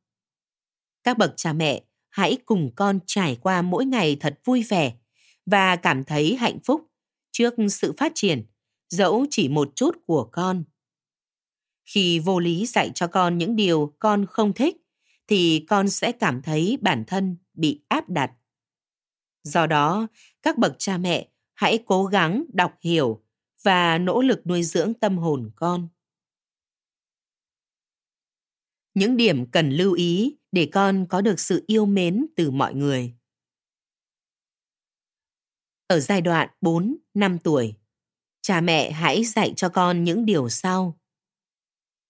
[1.04, 4.94] Các bậc cha mẹ hãy cùng con trải qua mỗi ngày thật vui vẻ
[5.46, 6.82] và cảm thấy hạnh phúc
[7.32, 8.46] trước sự phát triển,
[8.89, 10.63] dẫu chỉ một chút của con.
[11.86, 14.78] Khi vô lý dạy cho con những điều con không thích,
[15.27, 18.31] thì con sẽ cảm thấy bản thân bị áp đặt.
[19.43, 20.07] Do đó,
[20.41, 23.23] các bậc cha mẹ hãy cố gắng đọc hiểu
[23.63, 25.89] và nỗ lực nuôi dưỡng tâm hồn con.
[28.93, 33.15] Những điểm cần lưu ý để con có được sự yêu mến từ mọi người.
[35.88, 37.75] Ở giai đoạn 4, 5 tuổi,
[38.41, 40.99] cha mẹ hãy dạy cho con những điều sau.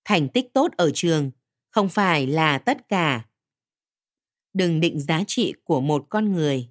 [0.05, 1.31] Thành tích tốt ở trường
[1.75, 3.25] không phải là tất cả.
[4.53, 6.69] Đừng định giá trị của một con người.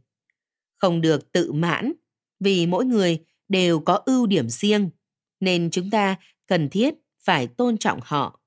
[0.77, 1.93] Không được tự mãn
[2.40, 4.90] vì mỗi người đều có ưu điểm riêng
[5.40, 8.40] nên chúng ta cần thiết phải tôn trọng họ.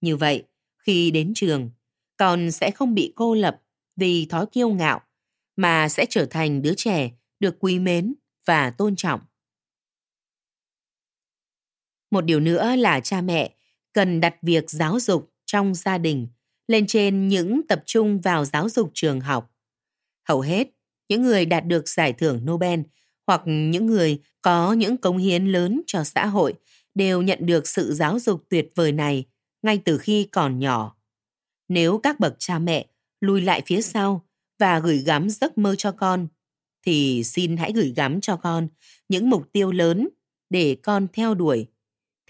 [0.00, 0.44] Như vậy,
[0.78, 1.70] khi đến trường,
[2.16, 3.62] con sẽ không bị cô lập
[3.96, 5.00] vì thói kiêu ngạo
[5.56, 7.10] mà sẽ trở thành đứa trẻ
[7.40, 9.20] được quý mến và tôn trọng.
[12.10, 13.54] Một điều nữa là cha mẹ
[13.92, 16.28] cần đặt việc giáo dục trong gia đình
[16.68, 19.50] lên trên những tập trung vào giáo dục trường học.
[20.28, 20.68] Hầu hết,
[21.08, 22.80] những người đạt được giải thưởng Nobel
[23.26, 26.54] hoặc những người có những cống hiến lớn cho xã hội
[26.94, 29.24] đều nhận được sự giáo dục tuyệt vời này
[29.62, 30.96] ngay từ khi còn nhỏ.
[31.68, 32.86] Nếu các bậc cha mẹ
[33.20, 34.26] lùi lại phía sau
[34.58, 36.26] và gửi gắm giấc mơ cho con,
[36.86, 38.68] thì xin hãy gửi gắm cho con
[39.08, 40.08] những mục tiêu lớn
[40.50, 41.66] để con theo đuổi.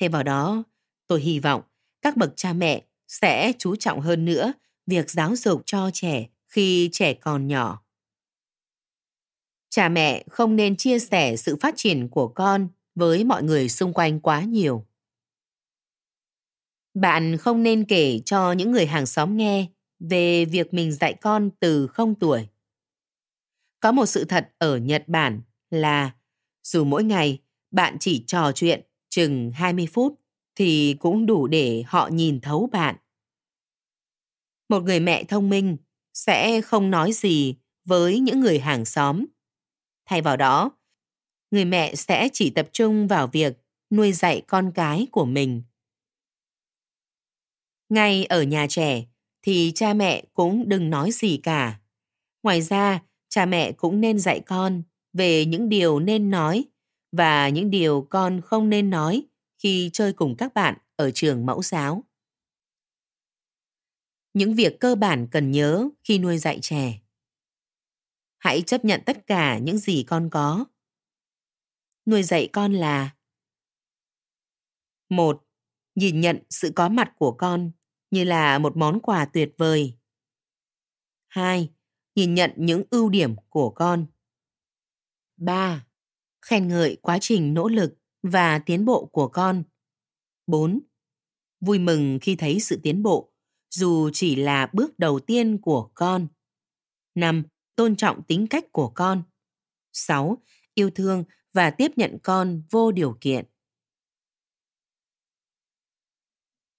[0.01, 0.65] Thêm vào đó,
[1.07, 1.63] tôi hy vọng
[2.03, 4.53] các bậc cha mẹ sẽ chú trọng hơn nữa
[4.87, 7.83] việc giáo dục cho trẻ khi trẻ còn nhỏ.
[9.71, 13.93] Cha mẹ không nên chia sẻ sự phát triển của con với mọi người xung
[13.93, 14.87] quanh quá nhiều.
[16.95, 19.67] Bạn không nên kể cho những người hàng xóm nghe
[19.99, 22.49] về việc mình dạy con từ không tuổi.
[23.81, 26.11] Có một sự thật ở Nhật Bản là
[26.63, 27.39] dù mỗi ngày
[27.71, 30.22] bạn chỉ trò chuyện chừng 20 phút
[30.55, 32.97] thì cũng đủ để họ nhìn thấu bạn.
[34.69, 35.77] Một người mẹ thông minh
[36.15, 39.25] sẽ không nói gì với những người hàng xóm.
[40.07, 40.71] Thay vào đó,
[41.51, 43.57] người mẹ sẽ chỉ tập trung vào việc
[43.91, 45.63] nuôi dạy con cái của mình.
[47.89, 49.05] Ngay ở nhà trẻ
[49.43, 51.81] thì cha mẹ cũng đừng nói gì cả.
[52.43, 56.65] Ngoài ra, cha mẹ cũng nên dạy con về những điều nên nói
[57.13, 59.23] và những điều con không nên nói
[59.63, 62.05] khi chơi cùng các bạn ở trường mẫu giáo.
[64.35, 67.01] Những việc cơ bản cần nhớ khi nuôi dạy trẻ.
[68.39, 70.65] Hãy chấp nhận tất cả những gì con có.
[72.07, 73.17] Nuôi dạy con là
[75.09, 75.45] một,
[75.95, 77.71] Nhìn nhận sự có mặt của con
[78.11, 79.99] như là một món quà tuyệt vời.
[81.29, 81.71] 2.
[82.15, 84.07] Nhìn nhận những ưu điểm của con.
[85.37, 85.87] 3.
[86.43, 89.65] Khen ngợi quá trình nỗ lực và tiến bộ của con.
[90.47, 90.81] 4.
[91.61, 93.33] Vui mừng khi thấy sự tiến bộ,
[93.71, 96.27] dù chỉ là bước đầu tiên của con.
[97.15, 97.43] 5.
[97.77, 99.23] Tôn trọng tính cách của con.
[99.93, 100.43] 6.
[100.75, 103.45] Yêu thương và tiếp nhận con vô điều kiện.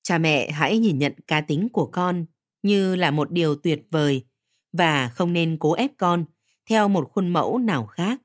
[0.04, 2.26] Cha mẹ hãy nhìn nhận cá tính của con
[2.62, 4.26] như là một điều tuyệt vời
[4.72, 6.26] và không nên cố ép con
[6.66, 8.22] theo một khuôn mẫu nào khác.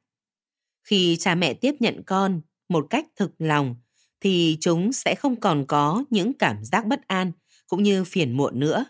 [0.85, 3.77] Khi cha mẹ tiếp nhận con một cách thực lòng
[4.21, 7.33] thì chúng sẽ không còn có những cảm giác bất an
[7.67, 8.85] cũng như phiền muộn nữa.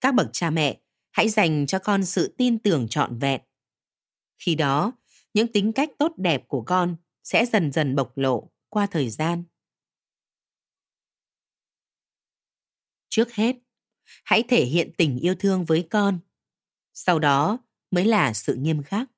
[0.00, 0.80] Các bậc cha mẹ
[1.12, 3.40] hãy dành cho con sự tin tưởng trọn vẹn.
[4.38, 4.92] Khi đó,
[5.34, 9.44] những tính cách tốt đẹp của con sẽ dần dần bộc lộ qua thời gian.
[13.08, 13.56] Trước hết,
[14.24, 16.18] hãy thể hiện tình yêu thương với con.
[16.94, 17.58] Sau đó
[17.90, 19.08] mới là sự nghiêm khắc.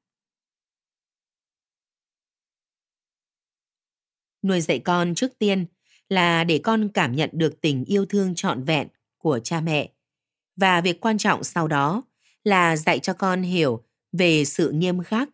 [4.48, 5.66] Nuôi dạy con trước tiên
[6.08, 9.92] là để con cảm nhận được tình yêu thương trọn vẹn của cha mẹ.
[10.56, 12.02] Và việc quan trọng sau đó
[12.44, 15.28] là dạy cho con hiểu về sự nghiêm khắc.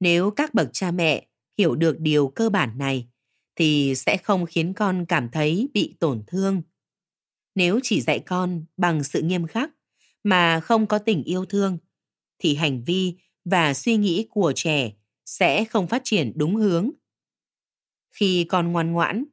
[0.00, 1.26] Nếu các bậc cha mẹ
[1.58, 3.08] hiểu được điều cơ bản này,
[3.56, 6.62] thì sẽ không khiến con cảm thấy bị tổn thương.
[7.54, 9.70] Nếu chỉ dạy con bằng sự nghiêm khắc
[10.24, 11.78] mà không có tình yêu thương,
[12.38, 14.92] thì hành vi và suy nghĩ của trẻ
[15.24, 16.90] sẽ không phát triển đúng hướng
[18.16, 19.24] khi con ngoan ngoãn,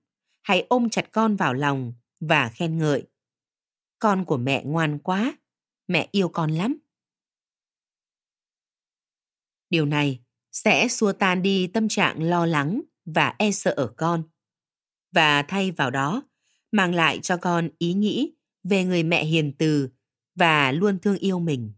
[0.41, 3.08] hãy ôm chặt con vào lòng và khen ngợi.
[4.00, 5.38] Con của mẹ ngoan quá,
[5.88, 6.78] mẹ yêu con lắm.
[9.69, 10.19] Điều này
[10.52, 14.24] sẽ xua tan đi tâm trạng lo lắng và e sợ ở con.
[15.12, 16.24] Và thay vào đó,
[16.72, 19.89] mang lại cho con ý nghĩ về người mẹ hiền từ
[20.36, 21.74] và luôn thương yêu mình.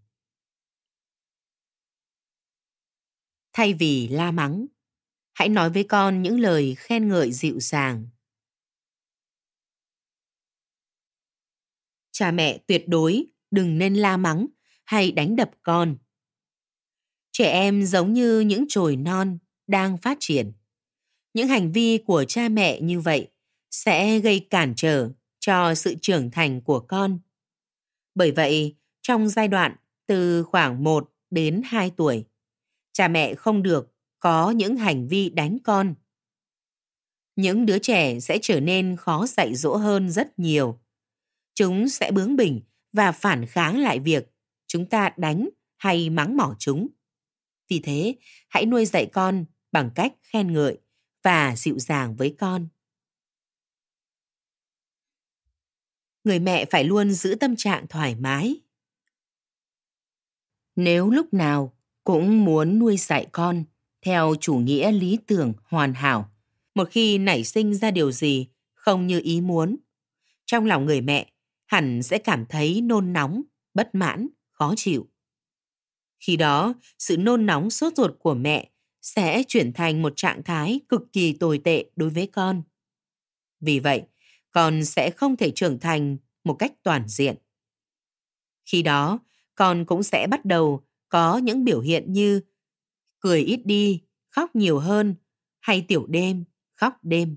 [3.54, 4.66] Thay vì la mắng,
[5.36, 8.08] hãy nói với con những lời khen ngợi dịu dàng.
[12.12, 14.48] Cha mẹ tuyệt đối đừng nên la mắng
[14.86, 15.98] hay đánh đập con.
[17.32, 20.54] Trẻ em giống như những chồi non đang phát triển.
[21.34, 23.28] Những hành vi của cha mẹ như vậy
[23.72, 27.20] sẽ gây cản trở cho sự trưởng thành của con.
[28.16, 29.76] Bởi vậy, trong giai đoạn
[30.08, 32.26] từ khoảng 1 đến 2 tuổi,
[32.94, 33.95] cha mẹ không được
[34.26, 35.96] có những hành vi đánh con.
[37.36, 40.80] Những đứa trẻ sẽ trở nên khó dạy dỗ hơn rất nhiều.
[41.54, 42.62] Chúng sẽ bướng bỉnh
[42.94, 44.32] và phản kháng lại việc
[44.68, 46.88] chúng ta đánh hay mắng mỏ chúng.
[47.68, 48.16] Vì thế,
[48.50, 50.78] hãy nuôi dạy con bằng cách khen ngợi
[51.24, 52.68] và dịu dàng với con.
[56.24, 58.62] Người mẹ phải luôn giữ tâm trạng thoải mái.
[60.76, 63.66] Nếu lúc nào cũng muốn nuôi dạy con
[64.06, 66.32] theo chủ nghĩa lý tưởng hoàn hảo.
[66.76, 69.78] Một khi nảy sinh ra điều gì không như ý muốn,
[70.46, 71.32] trong lòng người mẹ
[71.66, 73.42] hẳn sẽ cảm thấy nôn nóng,
[73.74, 75.08] bất mãn, khó chịu.
[76.20, 78.70] Khi đó, sự nôn nóng sốt ruột của mẹ
[79.02, 82.62] sẽ chuyển thành một trạng thái cực kỳ tồi tệ đối với con.
[83.60, 84.04] Vì vậy,
[84.52, 87.36] con sẽ không thể trưởng thành một cách toàn diện.
[88.66, 89.20] Khi đó,
[89.56, 92.42] con cũng sẽ bắt đầu có những biểu hiện như
[93.20, 95.16] cười ít đi, khóc nhiều hơn,
[95.60, 96.44] hay tiểu đêm,
[96.76, 97.36] khóc đêm.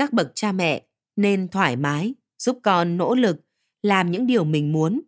[0.00, 0.86] các bậc cha mẹ
[1.16, 3.36] nên thoải mái giúp con nỗ lực
[3.82, 5.00] làm những điều mình muốn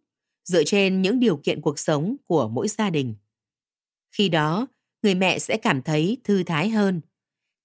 [0.44, 3.14] dựa trên những điều kiện cuộc sống của mỗi gia đình.
[4.10, 4.66] Khi đó
[5.02, 7.00] người mẹ sẽ cảm thấy thư thái hơn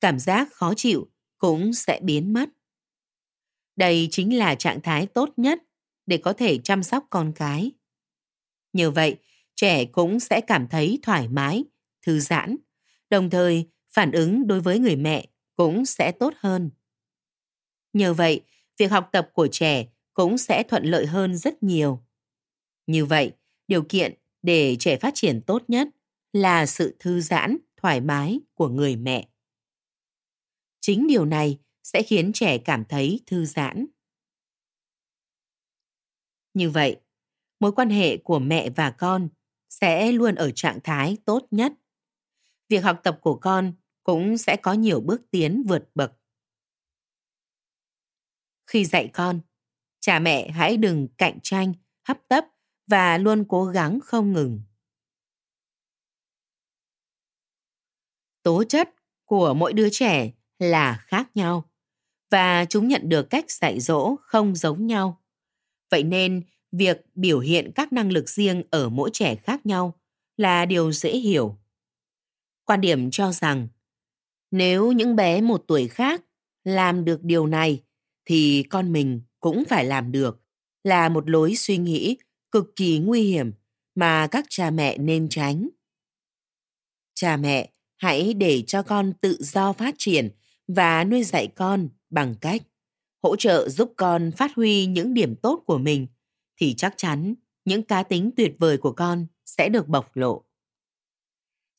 [0.02, 1.08] cảm giác khó chịu
[1.38, 2.50] cũng sẽ biến mất.
[3.76, 5.60] Đây chính là trạng thái tốt nhất
[6.06, 7.72] để có thể chăm sóc con cái.
[8.74, 9.18] Nhờ vậy
[9.58, 11.64] trẻ cũng sẽ cảm thấy thoải mái,
[12.02, 12.56] thư giãn.
[13.10, 16.70] Đồng thời, phản ứng đối với người mẹ cũng sẽ tốt hơn.
[17.94, 18.42] Nhờ vậy,
[18.78, 22.04] việc học tập của trẻ cũng sẽ thuận lợi hơn rất nhiều.
[22.88, 23.32] Như vậy,
[23.68, 25.88] điều kiện để trẻ phát triển tốt nhất
[26.34, 29.28] là sự thư giãn, thoải mái của người mẹ.
[30.80, 33.86] Chính điều này sẽ khiến trẻ cảm thấy thư giãn.
[36.54, 36.98] Như vậy,
[37.60, 39.30] mối quan hệ của mẹ và con
[39.70, 41.74] sẽ luôn ở trạng thái tốt nhất.
[42.70, 46.14] Việc học tập của con cũng sẽ có nhiều bước tiến vượt bậc.
[48.68, 49.42] Khi dạy con,
[50.00, 52.46] cha mẹ hãy đừng cạnh tranh, hấp tấp
[52.88, 54.62] và luôn cố gắng không ngừng.
[58.44, 58.90] Tố chất
[59.26, 61.70] của mỗi đứa trẻ là khác nhau
[62.30, 65.22] và chúng nhận được cách dạy dỗ không giống nhau.
[65.92, 70.00] Vậy nên việc biểu hiện các năng lực riêng ở mỗi trẻ khác nhau
[70.38, 71.58] là điều dễ hiểu.
[72.66, 73.68] Quan điểm cho rằng,
[74.52, 76.22] nếu những bé một tuổi khác
[76.64, 77.84] làm được điều này,
[78.26, 80.42] thì con mình cũng phải làm được
[80.84, 82.18] là một lối suy nghĩ
[82.52, 83.52] cực kỳ nguy hiểm
[83.96, 85.70] mà các cha mẹ nên tránh.
[87.14, 90.30] Cha mẹ, hãy để cho con tự do phát triển
[90.68, 92.62] và nuôi dạy con bằng cách
[93.24, 96.08] hỗ trợ giúp con phát huy những điểm tốt của mình
[96.58, 97.34] thì chắc chắn
[97.66, 100.44] những cá tính tuyệt vời của con sẽ được bộc lộ.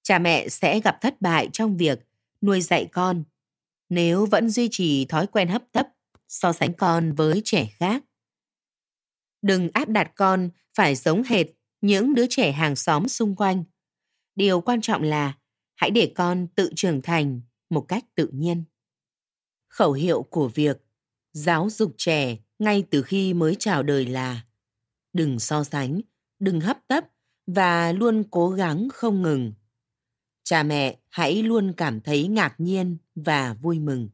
[0.03, 2.07] Cha mẹ sẽ gặp thất bại trong việc
[2.43, 3.25] nuôi dạy con
[3.89, 5.89] nếu vẫn duy trì thói quen hấp tấp
[6.29, 8.05] so sánh con với trẻ khác.
[9.43, 11.47] Đừng áp đặt con phải giống hệt
[11.81, 13.65] những đứa trẻ hàng xóm xung quanh.
[14.35, 15.39] Điều quan trọng là
[15.75, 18.65] hãy để con tự trưởng thành một cách tự nhiên.
[19.69, 20.85] Khẩu hiệu của việc
[21.33, 24.43] giáo dục trẻ ngay từ khi mới chào đời là
[25.19, 26.01] đừng so sánh,
[26.39, 27.05] đừng hấp tấp
[27.47, 29.53] và luôn cố gắng không ngừng.
[30.45, 34.09] Cha mẹ, hãy luôn cảm thấy ngạc nhiên và vui mừng.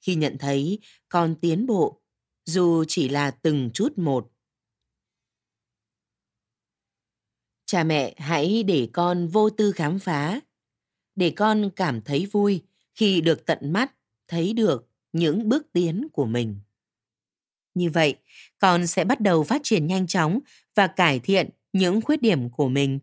[0.00, 0.78] Khi nhận thấy
[1.08, 2.02] con tiến bộ,
[2.44, 4.32] dù chỉ là từng chút một.
[7.66, 10.40] Cha mẹ, hãy để con vô tư khám phá,
[11.14, 12.62] để con cảm thấy vui
[12.94, 13.94] khi được tận mắt,
[14.28, 16.60] thấy được những bước tiến của mình
[17.78, 18.16] như vậy,
[18.58, 20.40] con sẽ bắt đầu phát triển nhanh chóng
[20.74, 22.98] và cải thiện những khuyết điểm của mình.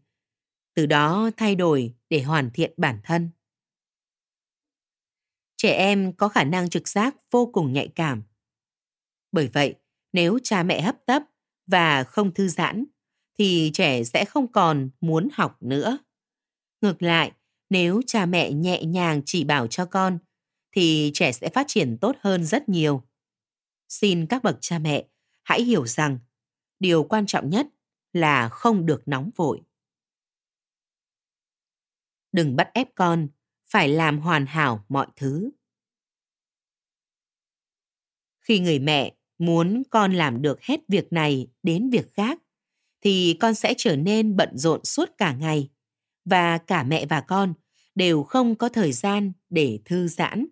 [0.75, 3.29] Từ đó thay đổi để hoàn thiện bản thân.
[5.57, 8.23] Trẻ em có khả năng trực giác vô cùng nhạy cảm.
[9.31, 9.75] Bởi vậy,
[10.13, 11.23] nếu cha mẹ hấp tấp
[11.67, 12.85] và không thư giãn,
[13.39, 15.97] thì trẻ sẽ không còn muốn học nữa.
[16.81, 17.31] Ngược lại,
[17.69, 20.19] nếu cha mẹ nhẹ nhàng chỉ bảo cho con,
[20.71, 23.03] thì trẻ sẽ phát triển tốt hơn rất nhiều
[23.87, 25.07] xin các bậc cha mẹ,
[25.43, 26.19] hãy hiểu rằng,
[26.79, 27.67] điều quan trọng nhất
[28.13, 29.61] là không được nóng vội.
[32.31, 33.27] Đừng bắt ép con
[33.65, 35.49] phải làm hoàn hảo mọi thứ.
[38.39, 42.41] Khi người mẹ muốn con làm được hết việc này đến việc khác,
[43.01, 45.69] thì con sẽ trở nên bận rộn suốt cả ngày,
[46.25, 47.53] và cả mẹ và con
[47.95, 50.45] đều không có thời gian để thư giãn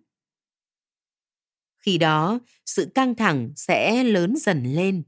[1.84, 5.02] khi đó sự căng thẳng sẽ lớn dần lên.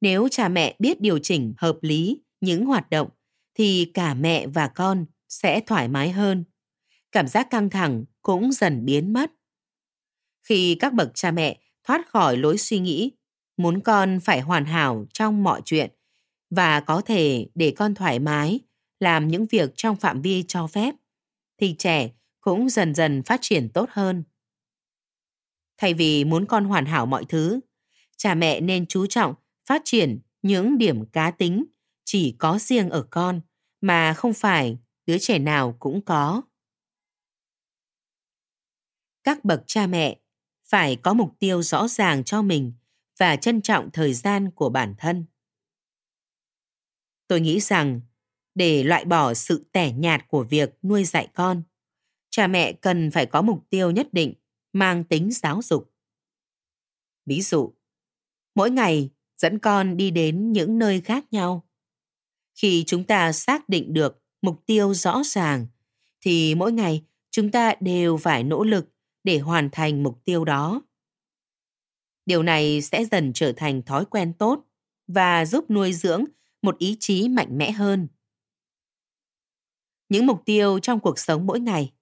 [0.00, 3.08] Nếu cha mẹ biết điều chỉnh hợp lý những hoạt động,
[3.54, 6.44] thì cả mẹ và con sẽ thoải mái hơn.
[7.12, 9.30] Cảm giác căng thẳng cũng dần biến mất.
[10.48, 13.12] Khi các bậc cha mẹ thoát khỏi lối suy nghĩ,
[13.56, 15.90] muốn con phải hoàn hảo trong mọi chuyện
[16.50, 18.60] và có thể để con thoải mái
[19.00, 20.94] làm những việc trong phạm vi cho phép,
[21.60, 22.10] thì trẻ
[22.40, 24.24] cũng dần dần phát triển tốt hơn
[25.80, 27.60] thay vì muốn con hoàn hảo mọi thứ.
[28.16, 29.34] Cha mẹ nên chú trọng,
[29.66, 31.64] phát triển những điểm cá tính,
[32.04, 33.40] chỉ có riêng ở con,
[33.80, 36.42] mà không phải đứa trẻ nào cũng có.
[39.24, 40.20] Các bậc cha mẹ
[40.64, 42.72] phải có mục tiêu rõ ràng cho mình
[43.18, 45.24] và trân trọng thời gian của bản thân.
[47.26, 48.00] Tôi nghĩ rằng,
[48.54, 51.62] để loại bỏ sự tẻ nhạt của việc nuôi dạy con,
[52.30, 54.34] cha mẹ cần phải có mục tiêu nhất định
[54.72, 55.92] mang tính giáo dục
[57.26, 57.74] ví dụ,
[58.54, 61.66] mỗi ngày dẫn con đi đến những nơi khác nhau
[62.54, 65.66] khi chúng ta xác định được mục tiêu rõ ràng,
[66.20, 68.86] thì mỗi ngày chúng ta đều phải nỗ lực
[69.24, 70.82] để hoàn thành mục tiêu đó
[72.26, 74.64] Điều này sẽ dần trở thành thói quen tốt
[75.06, 76.24] và giúp nuôi dưỡng
[76.62, 78.08] một ý chí mạnh mẽ hơn.
[80.08, 81.92] Những mục tiêu trong cuộc sống mỗi ngày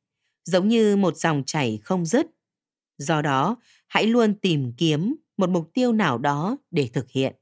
[0.45, 2.27] giống như một dòng chảy không dứt.
[2.99, 3.57] Do đó,
[3.89, 7.37] hãy luôn tìm kiếm một mục tiêu nào đó để thực hiện.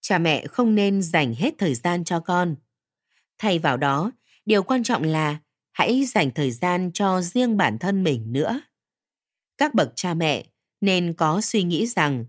[0.00, 2.56] Cha mẹ không nên dành hết thời gian cho con.
[3.38, 4.12] Thay vào đó,
[4.46, 5.38] điều quan trọng là
[5.72, 8.60] hãy dành thời gian cho riêng bản thân mình nữa.
[9.58, 10.46] Các bậc cha mẹ
[10.80, 12.24] nên có suy nghĩ rằng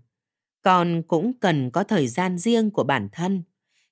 [0.62, 3.42] con cũng cần có thời gian riêng của bản thân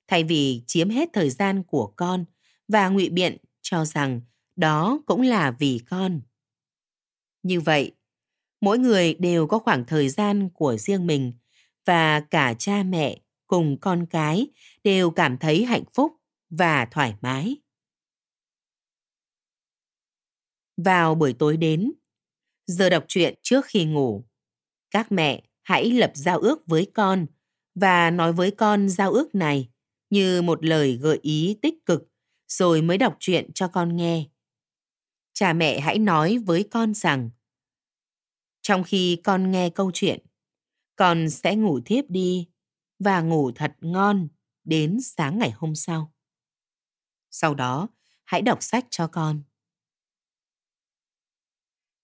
[0.09, 2.25] thay vì chiếm hết thời gian của con
[2.69, 4.21] và ngụy biện cho rằng
[4.57, 6.21] đó cũng là vì con.
[7.43, 7.93] Như vậy,
[8.61, 11.33] mỗi người đều có khoảng thời gian của riêng mình
[11.87, 14.47] và cả cha mẹ cùng con cái
[14.85, 16.13] đều cảm thấy hạnh phúc
[16.51, 17.57] và thoải mái.
[20.77, 21.93] Vào buổi tối đến,
[22.67, 24.25] giờ đọc truyện trước khi ngủ,
[24.91, 27.27] các mẹ hãy lập giao ước với con
[27.75, 29.69] và nói với con giao ước này
[30.11, 32.09] như một lời gợi ý tích cực
[32.49, 34.25] rồi mới đọc truyện cho con nghe.
[35.39, 37.31] Cha mẹ hãy nói với con rằng
[38.61, 40.27] trong khi con nghe câu chuyện,
[40.97, 42.49] con sẽ ngủ thiếp đi
[42.99, 44.29] và ngủ thật ngon
[44.65, 46.15] đến sáng ngày hôm sau.
[47.31, 47.89] Sau đó,
[48.25, 49.43] hãy đọc sách cho con.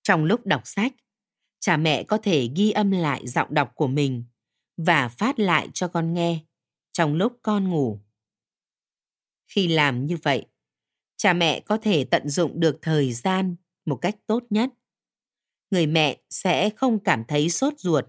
[0.03, 0.93] Trong lúc đọc sách,
[1.61, 4.24] cha mẹ có thể ghi âm lại giọng đọc của mình
[4.76, 6.45] và phát lại cho con nghe
[6.93, 8.01] trong lúc con ngủ.
[9.47, 10.47] Khi làm như vậy,
[11.24, 14.70] cha mẹ có thể tận dụng được thời gian một cách tốt nhất.
[15.70, 18.04] Người mẹ sẽ không cảm thấy sốt ruột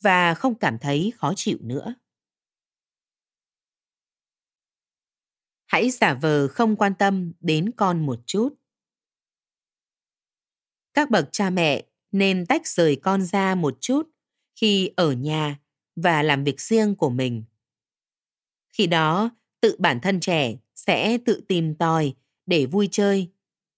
[0.00, 1.94] và không cảm thấy khó chịu nữa.
[5.66, 8.54] Hãy giả vờ không quan tâm đến con một chút.
[10.94, 14.02] Các bậc cha mẹ nên tách rời con ra một chút
[14.60, 15.60] khi ở nhà
[15.96, 17.44] và làm việc riêng của mình.
[18.72, 19.30] Khi đó,
[19.60, 22.14] tự bản thân trẻ sẽ tự tìm tòi
[22.46, 23.28] để vui chơi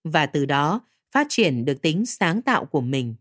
[0.05, 0.81] và từ đó
[1.13, 3.15] phát triển được tính sáng tạo của mình.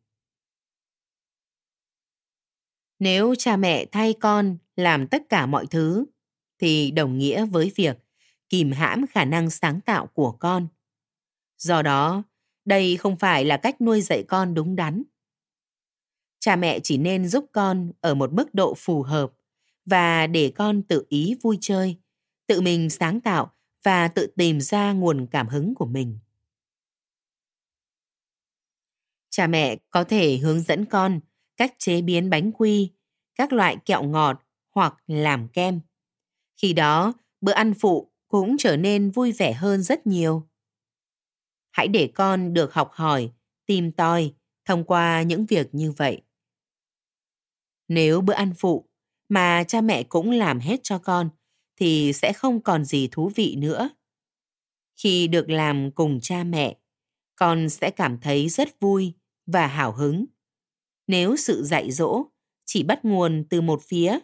[2.99, 6.05] Nếu cha mẹ thay con làm tất cả mọi thứ
[6.59, 7.97] thì đồng nghĩa với việc
[8.49, 10.67] kìm hãm khả năng sáng tạo của con.
[11.57, 12.23] Do đó,
[12.65, 15.03] đây không phải là cách nuôi dạy con đúng đắn.
[16.39, 19.31] Cha mẹ chỉ nên giúp con ở một mức độ phù hợp
[19.85, 21.95] và để con tự ý vui chơi,
[22.47, 23.53] tự mình sáng tạo
[23.84, 26.19] và tự tìm ra nguồn cảm hứng của mình.
[29.29, 31.19] Cha mẹ có thể hướng dẫn con
[31.57, 32.91] cách chế biến bánh quy,
[33.36, 34.41] các loại kẹo ngọt
[34.75, 35.79] hoặc làm kem.
[36.57, 40.47] Khi đó, bữa ăn phụ cũng trở nên vui vẻ hơn rất nhiều.
[41.71, 43.31] Hãy để con được học hỏi,
[43.65, 44.34] tìm tòi
[44.65, 46.21] thông qua những việc như vậy.
[47.88, 48.89] Nếu bữa ăn phụ
[49.29, 51.29] mà cha mẹ cũng làm hết cho con
[51.76, 53.89] thì sẽ không còn gì thú vị nữa.
[54.95, 56.78] Khi được làm cùng cha mẹ,
[57.36, 59.13] con sẽ cảm thấy rất vui
[59.45, 60.26] và hào hứng.
[61.07, 62.26] Nếu sự dạy dỗ
[62.65, 64.19] chỉ bắt nguồn từ một phía,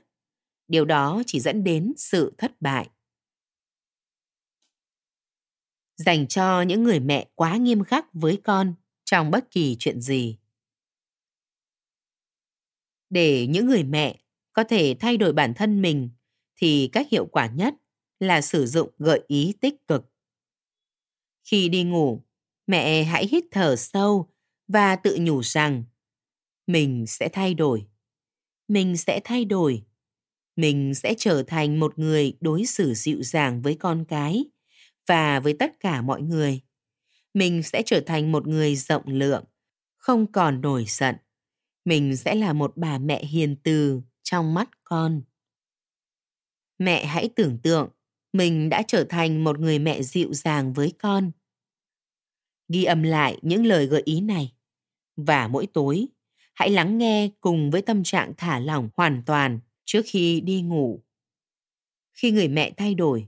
[0.68, 2.89] điều đó chỉ dẫn đến sự thất bại.
[5.97, 8.74] Dành cho những người mẹ quá nghiêm khắc với con
[9.06, 10.38] trong bất kỳ chuyện gì.
[13.10, 14.20] Để những người mẹ
[14.54, 16.10] có thể thay đổi bản thân mình
[16.62, 17.74] thì cách hiệu quả nhất
[18.20, 20.05] là sử dụng gợi ý tích cực.
[21.43, 22.24] Khi đi ngủ,
[22.68, 24.30] mẹ hãy hít thở sâu
[24.68, 25.84] và tự nhủ rằng
[26.68, 27.88] mình sẽ thay đổi.
[28.68, 29.84] Mình sẽ thay đổi.
[30.55, 34.45] Mình sẽ trở thành một người đối xử dịu dàng với con cái
[35.07, 36.62] và với tất cả mọi người.
[37.34, 39.43] Mình sẽ trở thành một người rộng lượng,
[39.97, 41.16] không còn nổi giận.
[41.86, 45.22] Mình sẽ là một bà mẹ hiền từ trong mắt con.
[46.80, 47.89] Mẹ hãy tưởng tượng
[48.34, 51.32] mình đã trở thành một người mẹ dịu dàng với con.
[52.67, 54.53] Ghi âm lại những lời gợi ý này
[55.17, 56.07] và mỗi tối
[56.53, 60.99] hãy lắng nghe cùng với tâm trạng thả lỏng hoàn toàn trước khi đi ngủ.
[62.13, 63.27] Khi người mẹ thay đổi,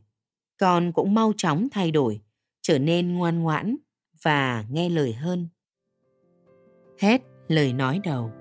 [0.57, 2.21] con cũng mau chóng thay đổi,
[2.61, 3.75] trở nên ngoan ngoãn
[4.21, 5.47] và nghe lời hơn.
[6.99, 8.40] Hết lời nói đầu.